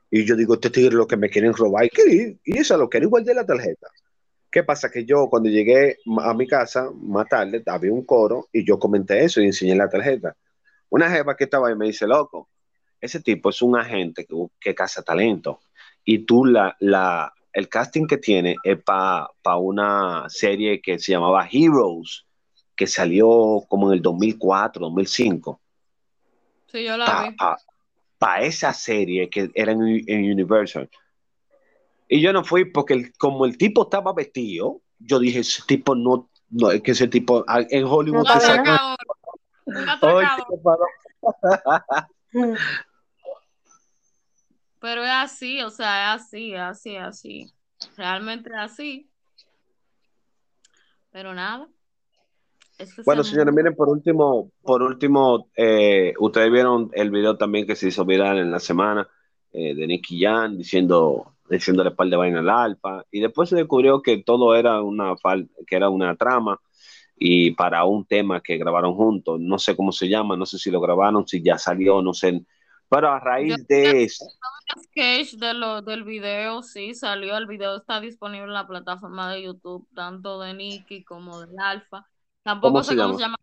[0.09, 1.85] Y yo digo, este tigre lo que me quieren robar.
[1.85, 3.87] ¿Y, y eso lo quiere igual de la tarjeta.
[4.49, 4.89] ¿Qué pasa?
[4.89, 9.23] Que yo cuando llegué a mi casa más tarde, había un coro y yo comenté
[9.23, 10.35] eso y enseñé la tarjeta.
[10.89, 12.49] Una jeva que estaba ahí me dice, loco,
[12.99, 15.59] ese tipo es un agente que, que caza talento.
[16.05, 21.47] Y tú la, la, el casting que tiene es para una serie que se llamaba
[21.51, 22.26] Heroes,
[22.77, 25.59] que salió como en el 2004, 2005.
[26.67, 27.35] Sí, yo la vi.
[28.17, 30.89] Para esa serie que era en, Universal.
[32.07, 36.29] Y yo no fui porque como el tipo estaba vestido, yo dije, ese tipo no,
[36.49, 38.95] no es que ese tipo en Hollywood no, saca...
[44.79, 47.53] Pero es así, o sea, es así, así, así.
[47.95, 49.09] Realmente es así.
[51.11, 51.67] Pero nada.
[53.05, 57.87] Bueno, señores, miren, por último, por último, eh, ustedes vieron el video también que se
[57.87, 59.07] hizo viral en la semana,
[59.51, 64.01] eh, de Nicky Jan diciendo, diciéndole par de vaina al alfa, y después se descubrió
[64.01, 65.15] que todo era una,
[65.65, 66.59] que era una trama
[67.15, 70.69] y para un tema que grabaron juntos, no sé cómo se llama, no sé si
[70.69, 72.45] lo grabaron, si ya salió, no sé,
[72.89, 74.25] pero a raíz de eso.
[74.83, 79.43] sketch de lo, del video, sí, salió, el video está disponible en la plataforma de
[79.43, 82.07] YouTube, tanto de Nicky como del Alfa.
[82.47, 83.35] Tampoco sé cómo se llama,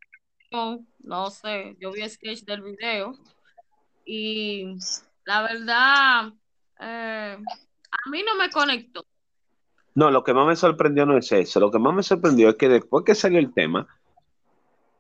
[1.01, 3.15] no sé, yo vi sketch del video
[4.07, 4.79] y
[5.27, 6.33] la verdad,
[6.81, 9.05] eh, a mí no me conectó.
[9.95, 11.61] No, lo que más me sorprendió no es eso.
[11.61, 13.87] Lo que más me sorprendió es que después que salió el tema,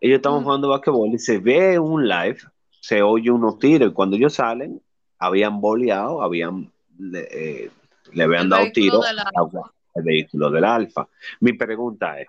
[0.03, 2.37] ellos estaban jugando basquetbol y se ve un live,
[2.81, 4.83] se oye unos tiros y cuando ellos salen,
[5.19, 6.71] habían boleado, habían,
[7.15, 7.71] eh,
[8.13, 11.09] le habían dado tiros al vehículo del Alfa.
[11.41, 12.29] Mi pregunta es,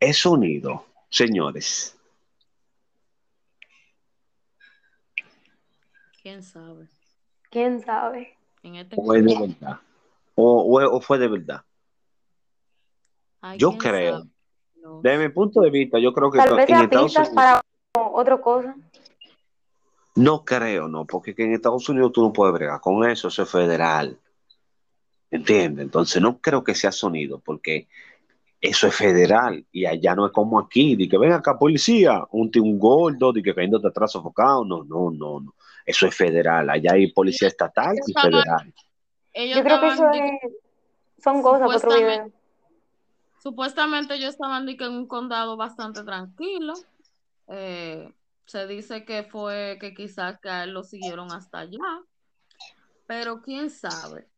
[0.00, 1.96] ¿es sonido, señores?
[6.22, 6.86] ¿Quién sabe?
[7.50, 8.36] ¿Quién sabe?
[8.62, 9.80] Este o, de verdad.
[10.34, 11.64] O, fue de verdad.
[13.56, 14.26] yo creo.
[15.02, 17.60] Desde mi punto de vista, yo creo que Tal vez en Estados Unidos, para
[17.94, 18.74] otra cosa.
[20.14, 23.50] No creo, no, porque en Estados Unidos tú no puedes bregar con eso, eso es
[23.50, 24.18] federal.
[25.30, 25.84] ¿Entiendes?
[25.84, 27.88] Entonces no creo que sea sonido, porque
[28.60, 32.50] eso es federal y allá no es como aquí, de que ven acá policía, un,
[32.60, 35.54] un gordo, de que cayendo atrás sofocado, no, no, no, no.
[35.86, 36.68] Eso es federal.
[36.68, 38.72] Allá hay policía estatal y federal.
[39.34, 40.04] Yo creo que eso
[41.22, 42.32] son cosas para otro video.
[43.42, 46.74] Supuestamente ellos estaban en un condado bastante tranquilo.
[47.48, 48.12] Eh,
[48.44, 51.78] se dice que fue que quizás que a él lo siguieron hasta allá.
[53.06, 54.28] Pero quién sabe.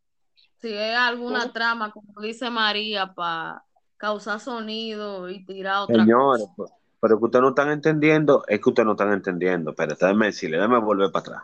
[0.58, 3.64] Si hay alguna trama, como dice María, para
[4.02, 6.54] causar sonido y tirar otra Señores, cosa.
[6.56, 9.72] Pues, pero que ustedes no están entendiendo, es que ustedes no están entendiendo.
[9.76, 11.42] Pero déjame decirle, déjame volver para atrás.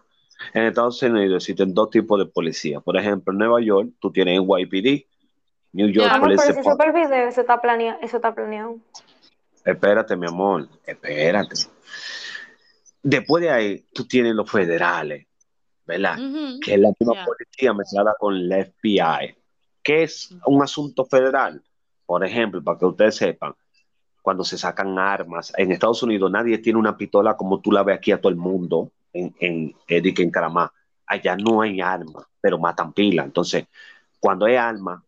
[0.53, 2.81] En Estados Unidos existen dos tipos de policía.
[2.81, 5.07] Por ejemplo, en Nueva York, tú tienes NYPD,
[5.73, 8.77] New York yeah, Police pero si video, eso está, planeado, eso está planeado.
[9.65, 11.55] Espérate, mi amor, espérate.
[13.05, 15.27] Después de ahí, tú tienes los federales,
[15.87, 16.19] ¿verdad?
[16.65, 19.37] Que es la misma policía mezclada con el FBI,
[19.81, 21.63] que es un asunto federal.
[22.09, 23.53] Por ejemplo, para que ustedes sepan,
[24.23, 25.53] cuando se sacan armas.
[25.59, 28.37] En Estados Unidos nadie tiene una pistola como tú la ves aquí a todo el
[28.37, 30.73] mundo en, en, en Caramá.
[31.05, 33.25] Allá no hay armas, pero matan pila.
[33.25, 33.67] Entonces,
[34.19, 35.03] cuando hay armas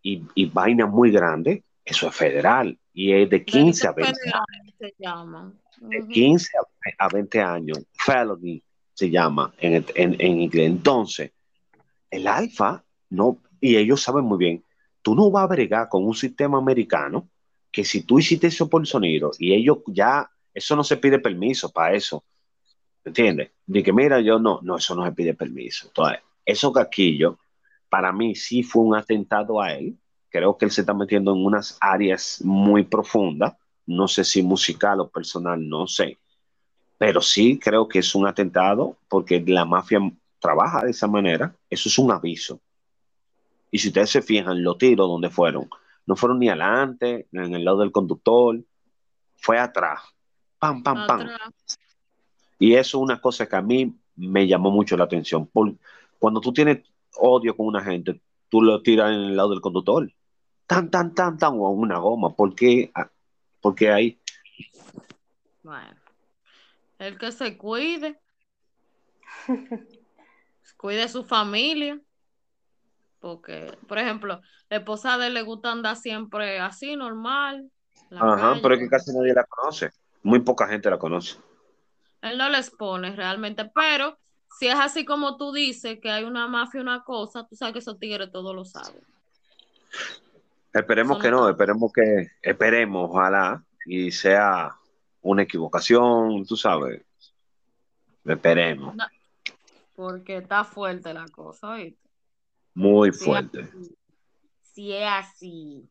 [0.00, 5.52] y, y vaina muy grande, eso es federal y es de 15 a 20 años.
[5.78, 6.52] De 15
[6.98, 8.62] a 20 años, felony
[8.94, 10.68] se llama en, en, en inglés.
[10.68, 11.32] Entonces,
[12.10, 14.64] el alfa, no, y ellos saben muy bien,
[15.06, 17.28] tú no vas a bregar con un sistema americano
[17.70, 21.70] que si tú hiciste eso por sonido y ellos ya, eso no se pide permiso
[21.70, 22.24] para eso,
[23.04, 23.52] ¿entiendes?
[23.64, 25.86] De que mira, yo no, no, eso no se pide permiso.
[25.86, 27.38] Entonces, eso caquillo,
[27.88, 29.96] para mí sí fue un atentado a él.
[30.28, 33.54] Creo que él se está metiendo en unas áreas muy profundas,
[33.86, 36.18] no sé si musical o personal, no sé,
[36.98, 40.00] pero sí creo que es un atentado porque la mafia
[40.40, 42.60] trabaja de esa manera, eso es un aviso.
[43.70, 45.68] Y si ustedes se fijan, los tiros donde fueron,
[46.06, 48.62] no fueron ni adelante, ni en el lado del conductor,
[49.36, 50.00] fue atrás.
[50.58, 51.28] Pam, pam, pam.
[52.58, 55.50] Y eso es una cosa que a mí me llamó mucho la atención.
[56.18, 56.82] cuando tú tienes
[57.18, 60.10] odio con una gente, tú lo tiras en el lado del conductor.
[60.66, 62.34] Tan, tan, tan, tan, o una goma.
[62.34, 63.10] ¿Por qué, ah,
[63.60, 64.20] ¿Por qué ahí?
[65.62, 65.96] Bueno,
[66.98, 68.20] el que se cuide.
[70.76, 72.00] cuide su familia.
[73.20, 77.70] Porque, por ejemplo, la esposa de él le gusta andar siempre así, normal.
[78.10, 79.90] Ajá, pero es que casi nadie la conoce.
[80.22, 81.38] Muy poca gente la conoce.
[82.22, 84.18] Él no les pone realmente, pero
[84.58, 87.78] si es así como tú dices, que hay una mafia, una cosa, tú sabes que
[87.80, 89.02] esos tigres todos lo saben.
[90.72, 94.76] Esperemos que no, esperemos que, esperemos, ojalá, y sea
[95.22, 97.02] una equivocación, tú sabes.
[98.24, 98.94] Esperemos.
[99.94, 102.05] porque está fuerte la cosa, ¿oíste?
[102.76, 103.70] Muy fuerte.
[104.60, 105.88] Si es así.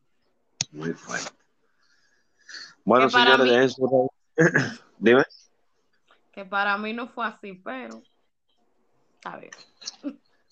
[0.70, 1.32] Muy fuerte.
[2.84, 3.76] Bueno, señores,
[4.98, 5.24] Dime.
[6.30, 8.00] Que para mí no fue así, pero
[9.16, 9.50] está bien.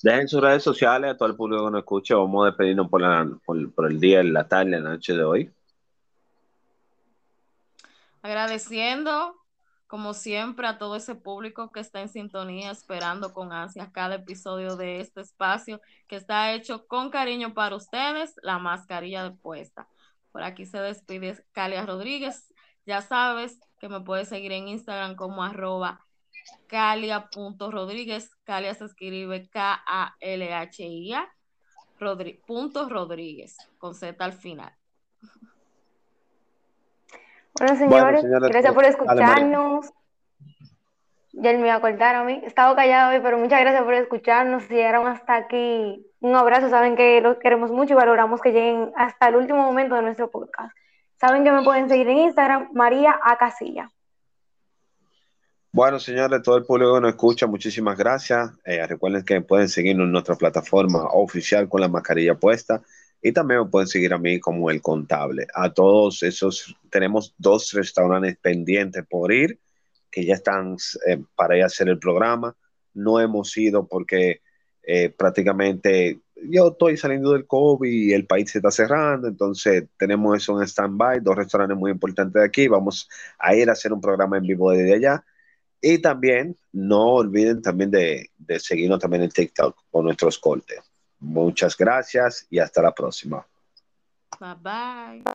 [0.03, 2.17] Dejen sus redes sociales a todo el público que nos escucha.
[2.17, 5.53] Vamos a despedirnos por, la, por, por el día, la tarde, la noche de hoy.
[8.23, 9.37] Agradeciendo
[9.95, 14.75] como siempre, a todo ese público que está en sintonía, esperando con ansias cada episodio
[14.75, 19.87] de este espacio que está hecho con cariño para ustedes, la mascarilla de puesta.
[20.33, 22.53] Por aquí se despide Calia Rodríguez.
[22.85, 26.05] Ya sabes que me puedes seguir en Instagram como arroba
[26.67, 28.35] Calia.rodríguez.
[28.43, 31.29] Calia se escribe K-A-L-H-I-A.
[32.49, 34.75] punto Rodríguez, con Z al final.
[37.59, 39.93] Bueno, señores, gracias por escucharnos.
[41.33, 42.41] ya él me iba a cortar a mí.
[42.43, 44.65] He estado callado hoy, pero muchas gracias por escucharnos.
[44.65, 46.69] Si llegaron hasta aquí, un abrazo.
[46.69, 50.31] Saben que los queremos mucho y valoramos que lleguen hasta el último momento de nuestro
[50.31, 50.77] podcast.
[51.21, 53.39] Saben que me pueden seguir en Instagram, María A.
[53.39, 53.91] Casilla.
[55.71, 58.51] Bueno, señores, todo el público que nos escucha, muchísimas gracias.
[58.65, 62.83] Eh, recuerden que pueden seguirnos en nuestra plataforma oficial con la mascarilla puesta
[63.27, 65.47] y también me pueden seguir a mí como el contable.
[65.55, 69.59] A todos esos, tenemos dos restaurantes pendientes por ir,
[70.11, 72.55] que ya están eh, para ir a hacer el programa.
[72.93, 74.43] No hemos ido porque
[74.83, 76.21] eh, prácticamente
[76.51, 80.69] yo estoy saliendo del COVID y el país se está cerrando, entonces tenemos eso en
[80.69, 82.69] stand-by, dos restaurantes muy importantes de aquí.
[82.69, 83.09] Vamos
[83.39, 85.25] a ir a hacer un programa en vivo desde allá
[85.81, 90.94] y también no olviden también de, de seguirnos también en TikTok con nuestros cortes.
[91.25, 93.47] Muchas gracias y hasta la próxima.
[94.39, 95.35] Bye bye.